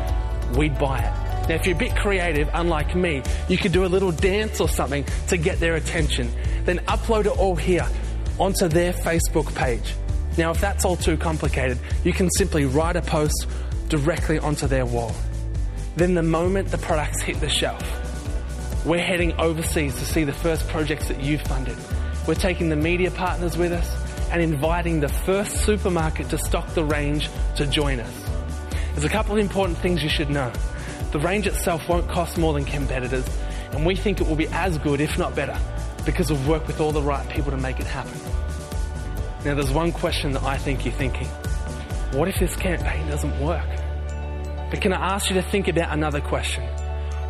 we'd 0.57 0.79
buy 0.79 0.99
it. 0.99 1.49
Now, 1.49 1.55
if 1.57 1.67
you're 1.67 1.77
a 1.77 1.79
bit 1.79 1.95
creative, 1.97 2.49
unlike 2.55 2.95
me, 2.95 3.23
you 3.49 3.59
could 3.59 3.73
do 3.73 3.85
a 3.85 3.87
little 3.87 4.13
dance 4.13 4.61
or 4.61 4.69
something 4.69 5.05
to 5.29 5.37
get 5.37 5.61
their 5.61 5.75
attention. 5.75 6.31
Then 6.65 6.79
upload 6.81 7.27
it 7.27 7.39
all 7.39 7.57
here 7.57 7.87
onto 8.39 8.69
their 8.69 8.93
Facebook 8.93 9.55
page. 9.55 9.95
Now, 10.39 10.53
if 10.53 10.61
that's 10.61 10.85
all 10.85 10.97
too 10.97 11.17
complicated, 11.17 11.79
you 12.05 12.13
can 12.13 12.31
simply 12.31 12.65
write 12.65 12.97
a 12.97 13.03
post 13.03 13.47
directly 13.89 14.39
onto 14.39 14.67
their 14.67 14.87
wall. 14.87 15.15
Then, 15.97 16.15
the 16.15 16.23
moment 16.23 16.69
the 16.69 16.79
products 16.79 17.21
hit 17.23 17.41
the 17.41 17.49
shelf, 17.49 17.83
we're 18.87 19.03
heading 19.03 19.33
overseas 19.39 19.95
to 19.97 20.05
see 20.05 20.25
the 20.25 20.33
first 20.33 20.67
projects 20.69 21.09
that 21.09 21.23
you've 21.23 21.43
funded. 21.43 21.77
We're 22.27 22.35
taking 22.35 22.69
the 22.69 22.77
media 22.77 23.11
partners 23.11 23.57
with 23.59 23.73
us 23.73 23.95
and 24.31 24.41
inviting 24.41 25.01
the 25.01 25.09
first 25.09 25.65
supermarket 25.65 26.31
to 26.31 26.39
stock 26.39 26.67
the 26.69 26.85
range 26.85 27.29
to 27.57 27.67
join 27.67 28.01
us. 28.01 28.31
There's 28.93 29.05
a 29.05 29.11
couple 29.11 29.33
of 29.33 29.39
important 29.39 29.77
things 29.79 30.03
you 30.03 30.09
should 30.09 30.31
know. 30.31 30.51
The 31.13 31.19
range 31.19 31.47
itself 31.47 31.87
won't 31.89 32.09
cost 32.09 32.39
more 32.39 32.55
than 32.55 32.65
competitors, 32.65 33.29
and 33.73 33.85
we 33.85 33.95
think 33.95 34.21
it 34.21 34.27
will 34.27 34.37
be 34.37 34.49
as 34.49 34.79
good, 34.79 35.01
if 35.01 35.19
not 35.19 35.35
better, 35.37 35.59
because 36.07 36.31
we've 36.31 36.49
worked 36.49 36.67
with 36.67 36.81
all 36.81 36.93
the 36.93 37.03
right 37.03 37.29
people 37.29 37.51
to 37.51 37.59
make 37.59 37.81
it 37.81 37.87
happen. 37.87 38.19
Now, 39.45 39.55
there's 39.55 39.71
one 39.71 39.93
question 39.93 40.33
that 40.33 40.43
I 40.43 40.57
think 40.57 40.85
you're 40.85 40.95
thinking 40.95 41.29
what 42.13 42.29
if 42.29 42.39
this 42.39 42.57
campaign 42.57 43.09
doesn't 43.09 43.39
work? 43.41 43.67
But 44.73 44.81
can 44.81 44.95
I 44.95 45.15
ask 45.17 45.29
you 45.29 45.35
to 45.35 45.43
think 45.43 45.69
about 45.69 45.93
another 45.93 46.23
question? 46.23 46.65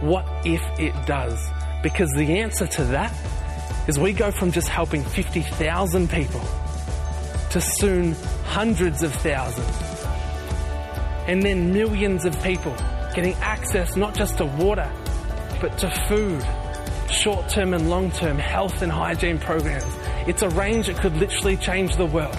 What 0.01 0.25
if 0.47 0.63
it 0.79 0.95
does? 1.07 1.45
Because 1.83 2.09
the 2.13 2.39
answer 2.39 2.69
to 2.69 2.85
that 2.85 3.13
is 3.89 3.99
we 3.99 4.13
go 4.13 4.31
from 4.31 4.53
just 4.53 4.69
helping 4.69 5.03
50,000 5.03 6.09
people 6.09 6.41
to 7.51 7.61
soon 7.61 8.13
hundreds 8.45 9.03
of 9.03 9.13
thousands. 9.13 9.77
And 11.27 11.43
then 11.43 11.73
millions 11.73 12.25
of 12.25 12.41
people 12.45 12.77
getting 13.13 13.35
access 13.41 13.97
not 13.97 14.15
just 14.15 14.39
to 14.39 14.47
water, 14.47 14.89
but 15.61 15.77
to 15.79 15.91
food, 16.07 16.47
short 17.11 17.49
term 17.49 17.75
and 17.75 17.91
long 17.91 18.13
term 18.13 18.39
health 18.39 18.83
and 18.83 18.93
hygiene 18.93 19.41
programs. 19.41 19.93
It's 20.29 20.43
a 20.43 20.49
range 20.51 20.87
that 20.87 20.97
could 20.99 21.17
literally 21.17 21.57
change 21.57 21.97
the 21.97 22.07
world. 22.07 22.39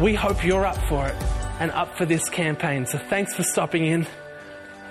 We 0.00 0.14
hope 0.14 0.42
you're 0.42 0.64
up 0.64 0.78
for 0.88 1.06
it 1.06 1.22
and 1.60 1.70
up 1.72 1.98
for 1.98 2.06
this 2.06 2.30
campaign. 2.30 2.86
So 2.86 2.96
thanks 2.96 3.34
for 3.34 3.42
stopping 3.42 3.84
in. 3.84 4.06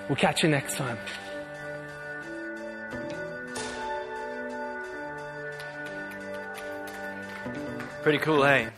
We'll 0.08 0.16
catch 0.16 0.42
you 0.42 0.48
next 0.48 0.76
time. 0.76 0.98
Pretty 8.02 8.18
cool, 8.18 8.42
hey? 8.42 8.68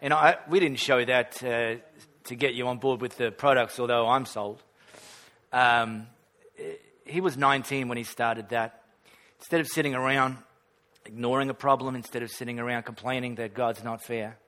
And 0.00 0.12
I, 0.12 0.36
we 0.48 0.60
didn't 0.60 0.78
show 0.78 1.04
that 1.04 1.42
uh, 1.42 1.76
to 2.24 2.34
get 2.36 2.54
you 2.54 2.68
on 2.68 2.78
board 2.78 3.00
with 3.00 3.16
the 3.16 3.32
products, 3.32 3.80
although 3.80 4.06
I'm 4.06 4.24
sold. 4.24 4.62
Um, 5.52 6.06
he 7.04 7.20
was 7.20 7.36
19 7.36 7.88
when 7.88 7.98
he 7.98 8.04
started 8.04 8.50
that. 8.50 8.84
Instead 9.40 9.60
of 9.60 9.66
sitting 9.66 9.96
around 9.96 10.38
ignoring 11.04 11.50
a 11.50 11.54
problem, 11.54 11.96
instead 11.96 12.22
of 12.22 12.30
sitting 12.30 12.60
around 12.60 12.84
complaining 12.84 13.34
that 13.34 13.54
God's 13.54 13.82
not 13.82 14.02
fair, 14.04 14.38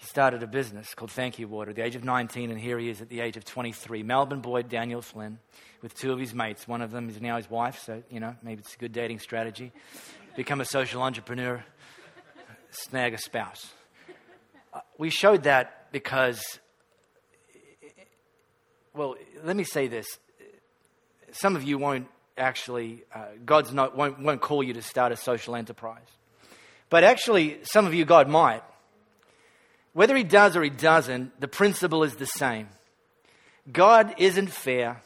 he 0.00 0.06
started 0.06 0.42
a 0.42 0.46
business 0.46 0.94
called 0.94 1.10
Thank 1.10 1.38
You 1.38 1.46
Water 1.46 1.70
at 1.70 1.76
the 1.76 1.84
age 1.84 1.94
of 1.94 2.04
19, 2.04 2.50
and 2.50 2.58
here 2.58 2.78
he 2.78 2.88
is 2.88 3.02
at 3.02 3.10
the 3.10 3.20
age 3.20 3.36
of 3.36 3.44
23. 3.44 4.02
Melbourne 4.02 4.40
boy 4.40 4.62
Daniel 4.62 5.02
Flynn 5.02 5.38
with 5.82 5.94
two 5.94 6.10
of 6.10 6.18
his 6.18 6.32
mates. 6.32 6.66
One 6.66 6.80
of 6.80 6.90
them 6.90 7.10
is 7.10 7.20
now 7.20 7.36
his 7.36 7.50
wife, 7.50 7.78
so, 7.84 8.02
you 8.08 8.18
know, 8.18 8.34
maybe 8.42 8.60
it's 8.60 8.74
a 8.74 8.78
good 8.78 8.92
dating 8.92 9.18
strategy. 9.18 9.72
Become 10.36 10.62
a 10.62 10.64
social 10.64 11.02
entrepreneur, 11.02 11.62
snag 12.70 13.12
a 13.12 13.18
spouse. 13.18 13.74
We 14.96 15.10
showed 15.10 15.42
that 15.42 15.92
because, 15.92 16.40
well, 18.94 19.16
let 19.44 19.54
me 19.54 19.64
say 19.64 19.86
this. 19.86 20.06
Some 21.32 21.56
of 21.56 21.62
you 21.62 21.76
won't 21.76 22.08
actually, 22.38 23.04
uh, 23.14 23.26
God's 23.44 23.74
not, 23.74 23.98
won't, 23.98 24.18
won't 24.18 24.40
call 24.40 24.62
you 24.62 24.72
to 24.72 24.82
start 24.82 25.12
a 25.12 25.16
social 25.16 25.54
enterprise. 25.54 26.08
But 26.88 27.04
actually, 27.04 27.58
some 27.64 27.86
of 27.86 27.92
you, 27.92 28.06
God 28.06 28.30
might. 28.30 28.62
Whether 29.92 30.16
he 30.16 30.24
does 30.24 30.56
or 30.56 30.62
he 30.62 30.70
doesn't, 30.70 31.40
the 31.40 31.48
principle 31.48 32.04
is 32.04 32.16
the 32.16 32.26
same. 32.26 32.68
God 33.70 34.14
isn't 34.18 34.48
fair, 34.48 35.02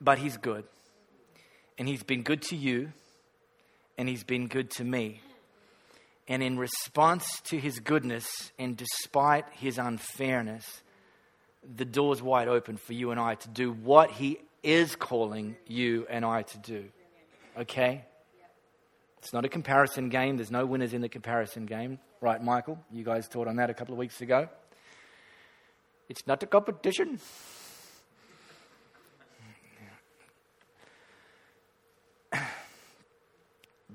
but 0.00 0.18
he's 0.18 0.36
good. 0.36 0.64
And 1.78 1.88
he's 1.88 2.02
been 2.02 2.22
good 2.22 2.42
to 2.42 2.56
you, 2.56 2.92
and 3.96 4.08
he's 4.08 4.24
been 4.24 4.48
good 4.48 4.70
to 4.72 4.84
me. 4.84 5.20
And 6.28 6.42
in 6.42 6.58
response 6.58 7.40
to 7.44 7.58
his 7.58 7.80
goodness, 7.80 8.52
and 8.58 8.76
despite 8.76 9.46
his 9.52 9.78
unfairness, 9.78 10.82
the 11.76 11.84
door's 11.84 12.22
wide 12.22 12.48
open 12.48 12.76
for 12.76 12.92
you 12.92 13.10
and 13.10 13.20
I 13.20 13.34
to 13.34 13.48
do 13.48 13.72
what 13.72 14.10
he 14.12 14.38
is 14.62 14.94
calling 14.96 15.56
you 15.66 16.06
and 16.08 16.24
I 16.24 16.42
to 16.42 16.58
do. 16.58 16.84
Okay? 17.58 18.04
It's 19.18 19.32
not 19.32 19.44
a 19.44 19.48
comparison 19.48 20.08
game. 20.08 20.36
There's 20.36 20.50
no 20.50 20.64
winners 20.64 20.94
in 20.94 21.00
the 21.00 21.08
comparison 21.08 21.66
game. 21.66 21.98
Right, 22.22 22.42
Michael? 22.42 22.78
You 22.92 23.02
guys 23.02 23.28
taught 23.28 23.48
on 23.48 23.56
that 23.56 23.70
a 23.70 23.74
couple 23.74 23.94
of 23.94 23.98
weeks 23.98 24.20
ago. 24.20 24.46
It's 26.06 26.26
not 26.26 26.42
a 26.42 26.46
competition. 26.46 27.18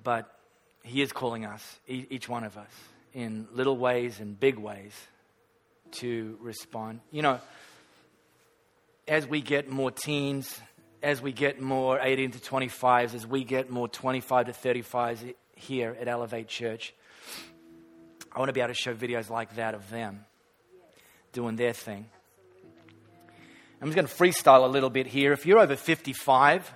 But 0.03 0.39
He 0.81 1.03
is 1.03 1.11
calling 1.11 1.45
us, 1.45 1.79
each 1.87 2.27
one 2.27 2.43
of 2.43 2.57
us, 2.57 2.71
in 3.13 3.47
little 3.53 3.77
ways 3.77 4.19
and 4.19 4.39
big 4.39 4.57
ways 4.57 4.93
to 5.91 6.37
respond. 6.41 7.01
You 7.11 7.21
know, 7.21 7.39
as 9.07 9.27
we 9.27 9.41
get 9.41 9.69
more 9.69 9.91
teens, 9.91 10.59
as 11.03 11.21
we 11.21 11.31
get 11.31 11.61
more 11.61 11.99
18 11.99 12.31
to 12.31 12.39
25s, 12.39 13.13
as 13.13 13.27
we 13.27 13.43
get 13.43 13.69
more 13.69 13.87
25 13.87 14.47
to 14.47 14.51
35s 14.51 15.35
here 15.55 15.95
at 15.99 16.07
Elevate 16.07 16.47
Church, 16.47 16.93
I 18.35 18.39
want 18.39 18.49
to 18.49 18.53
be 18.53 18.59
able 18.59 18.73
to 18.73 18.79
show 18.79 18.93
videos 18.93 19.29
like 19.29 19.55
that 19.55 19.75
of 19.75 19.89
them 19.89 20.25
doing 21.31 21.55
their 21.55 21.73
thing. 21.73 22.05
I'm 23.81 23.87
just 23.91 23.95
going 23.95 24.07
to 24.07 24.13
freestyle 24.13 24.65
a 24.65 24.67
little 24.67 24.89
bit 24.89 25.07
here. 25.07 25.31
If 25.31 25.45
you're 25.45 25.59
over 25.59 25.75
55 25.75 26.73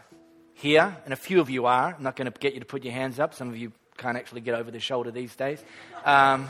here, 0.53 0.95
and 1.03 1.13
a 1.13 1.17
few 1.17 1.41
of 1.41 1.49
you 1.49 1.65
are, 1.65 1.95
I'm 1.95 2.03
not 2.03 2.15
going 2.15 2.31
to 2.31 2.39
get 2.39 2.53
you 2.53 2.59
to 2.59 2.65
put 2.65 2.83
your 2.83 2.93
hands 2.93 3.19
up. 3.19 3.33
Some 3.33 3.49
of 3.49 3.57
you 3.57 3.71
can't 3.97 4.17
actually 4.17 4.41
get 4.41 4.55
over 4.55 4.71
the 4.71 4.79
shoulder 4.79 5.11
these 5.11 5.35
days. 5.35 5.63
Um, 6.05 6.49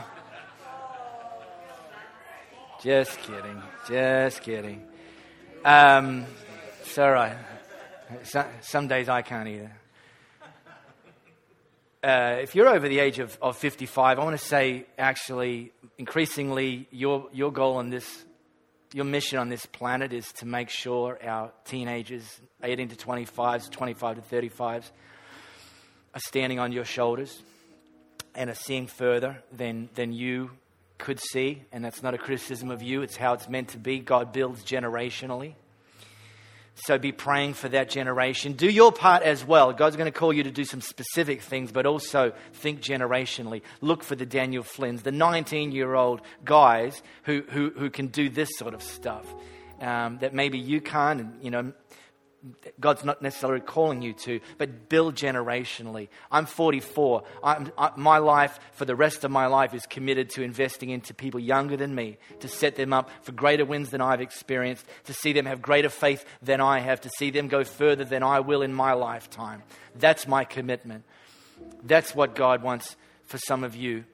just 2.82 3.18
kidding. 3.20 3.62
Just 3.88 4.42
kidding. 4.42 4.86
Um, 5.64 6.26
it's 6.82 6.98
all 6.98 7.10
right. 7.10 7.36
Some, 8.22 8.46
some 8.60 8.88
days 8.88 9.08
I 9.08 9.22
can't 9.22 9.48
either. 9.48 9.72
Uh, 12.02 12.38
if 12.40 12.54
you're 12.54 12.68
over 12.68 12.88
the 12.88 12.98
age 12.98 13.18
of, 13.18 13.36
of 13.42 13.58
55, 13.58 14.18
I 14.18 14.24
want 14.24 14.38
to 14.38 14.42
say 14.42 14.86
actually, 14.98 15.70
increasingly, 15.98 16.88
your, 16.90 17.28
your 17.30 17.52
goal 17.52 17.76
on 17.76 17.90
this, 17.90 18.24
your 18.94 19.04
mission 19.04 19.38
on 19.38 19.50
this 19.50 19.66
planet 19.66 20.14
is 20.14 20.32
to 20.34 20.46
make 20.46 20.70
sure 20.70 21.18
our 21.22 21.52
teenagers, 21.66 22.40
18 22.62 22.88
to 22.88 22.96
25s, 22.96 23.70
25 23.70 24.16
to 24.16 24.34
35s, 24.34 24.90
are 26.14 26.20
standing 26.20 26.58
on 26.58 26.72
your 26.72 26.86
shoulders 26.86 27.42
and 28.34 28.48
are 28.48 28.54
seeing 28.54 28.86
further 28.86 29.42
than, 29.52 29.90
than 29.94 30.14
you 30.14 30.52
could 30.96 31.20
see. 31.20 31.64
And 31.70 31.84
that's 31.84 32.02
not 32.02 32.14
a 32.14 32.18
criticism 32.18 32.70
of 32.70 32.82
you, 32.82 33.02
it's 33.02 33.16
how 33.16 33.34
it's 33.34 33.46
meant 33.46 33.68
to 33.68 33.78
be. 33.78 33.98
God 33.98 34.32
builds 34.32 34.64
generationally. 34.64 35.52
So 36.84 36.98
be 36.98 37.12
praying 37.12 37.54
for 37.54 37.68
that 37.68 37.90
generation. 37.90 38.54
Do 38.54 38.68
your 38.68 38.92
part 38.92 39.22
as 39.22 39.44
well. 39.44 39.72
God's 39.72 39.96
going 39.96 40.10
to 40.10 40.18
call 40.18 40.32
you 40.32 40.42
to 40.44 40.50
do 40.50 40.64
some 40.64 40.80
specific 40.80 41.42
things, 41.42 41.72
but 41.72 41.86
also 41.86 42.32
think 42.54 42.80
generationally. 42.80 43.62
Look 43.80 44.02
for 44.02 44.16
the 44.16 44.26
Daniel 44.26 44.62
Flynns, 44.62 45.02
the 45.02 45.12
19 45.12 45.72
year 45.72 45.94
old 45.94 46.22
guys 46.44 47.02
who, 47.24 47.42
who, 47.50 47.70
who 47.70 47.90
can 47.90 48.08
do 48.08 48.28
this 48.28 48.48
sort 48.56 48.74
of 48.74 48.82
stuff 48.82 49.26
um, 49.80 50.18
that 50.18 50.34
maybe 50.34 50.58
you 50.58 50.80
can't. 50.80 51.20
And, 51.20 51.42
you 51.42 51.50
know, 51.50 51.72
God's 52.78 53.04
not 53.04 53.20
necessarily 53.20 53.60
calling 53.60 54.00
you 54.00 54.14
to, 54.14 54.40
but 54.56 54.88
build 54.88 55.14
generationally. 55.14 56.08
I'm 56.30 56.46
44. 56.46 57.22
I'm, 57.44 57.70
I, 57.76 57.90
my 57.96 58.18
life, 58.18 58.58
for 58.72 58.86
the 58.86 58.96
rest 58.96 59.24
of 59.24 59.30
my 59.30 59.46
life, 59.46 59.74
is 59.74 59.84
committed 59.86 60.30
to 60.30 60.42
investing 60.42 60.88
into 60.90 61.12
people 61.12 61.38
younger 61.38 61.76
than 61.76 61.94
me, 61.94 62.16
to 62.40 62.48
set 62.48 62.76
them 62.76 62.92
up 62.92 63.10
for 63.22 63.32
greater 63.32 63.64
wins 63.64 63.90
than 63.90 64.00
I've 64.00 64.22
experienced, 64.22 64.86
to 65.04 65.12
see 65.12 65.32
them 65.32 65.46
have 65.46 65.60
greater 65.60 65.90
faith 65.90 66.24
than 66.40 66.60
I 66.60 66.78
have, 66.78 67.02
to 67.02 67.10
see 67.18 67.30
them 67.30 67.48
go 67.48 67.62
further 67.62 68.04
than 68.04 68.22
I 68.22 68.40
will 68.40 68.62
in 68.62 68.72
my 68.72 68.94
lifetime. 68.94 69.62
That's 69.94 70.26
my 70.26 70.44
commitment. 70.44 71.04
That's 71.82 72.14
what 72.14 72.34
God 72.34 72.62
wants 72.62 72.96
for 73.24 73.38
some 73.38 73.64
of 73.64 73.76
you 73.76 74.04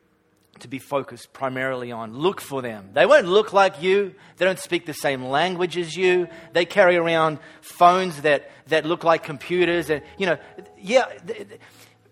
to 0.60 0.68
be 0.68 0.78
focused 0.78 1.32
primarily 1.32 1.92
on. 1.92 2.14
Look 2.14 2.40
for 2.40 2.62
them. 2.62 2.90
They 2.92 3.06
won't 3.06 3.26
look 3.26 3.52
like 3.52 3.82
you. 3.82 4.14
They 4.36 4.44
don't 4.44 4.58
speak 4.58 4.86
the 4.86 4.94
same 4.94 5.24
language 5.24 5.76
as 5.76 5.96
you. 5.96 6.28
They 6.52 6.64
carry 6.64 6.96
around 6.96 7.38
phones 7.60 8.22
that, 8.22 8.50
that 8.68 8.84
look 8.84 9.04
like 9.04 9.22
computers. 9.22 9.90
And, 9.90 10.02
you 10.18 10.26
know, 10.26 10.38
yeah, 10.78 11.06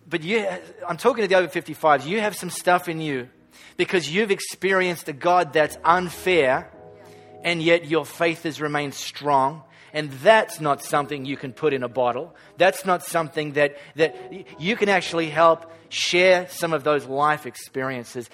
but 0.09 0.22
you, 0.22 0.47
I'm 0.86 0.97
talking 0.97 1.22
to 1.22 1.28
the 1.28 1.36
over 1.36 1.49
55s. 1.49 2.07
You 2.07 2.20
have 2.20 2.36
some 2.36 2.51
stuff 2.51 2.88
in 2.88 3.01
you 3.01 3.28
because 3.76 4.09
you've 4.09 4.30
experienced 4.30 5.09
a 5.09 5.12
God 5.12 5.53
that's 5.53 5.76
unfair 5.84 6.70
and 7.42 7.62
yet 7.62 7.86
your 7.86 8.05
faith 8.05 8.45
has 8.45 8.61
remained 8.61 8.95
strong. 8.95 9.62
And 9.95 10.11
that's 10.11 10.61
not 10.61 10.82
something 10.82 11.24
you 11.24 11.36
can 11.36 11.53
put 11.53 11.72
in 11.72 11.84
a 11.84 11.88
bottle. 11.88 12.34
That's 12.59 12.84
not 12.84 13.05
something 13.05 13.53
that, 13.53 13.76
that 13.95 14.61
you 14.61 14.76
can 14.76 14.88
actually 14.88 15.30
help 15.30 15.70
share 15.88 16.49
some 16.49 16.72
of 16.72 16.82
those 16.82 17.07
life 17.07 17.47
experiences 17.47 18.28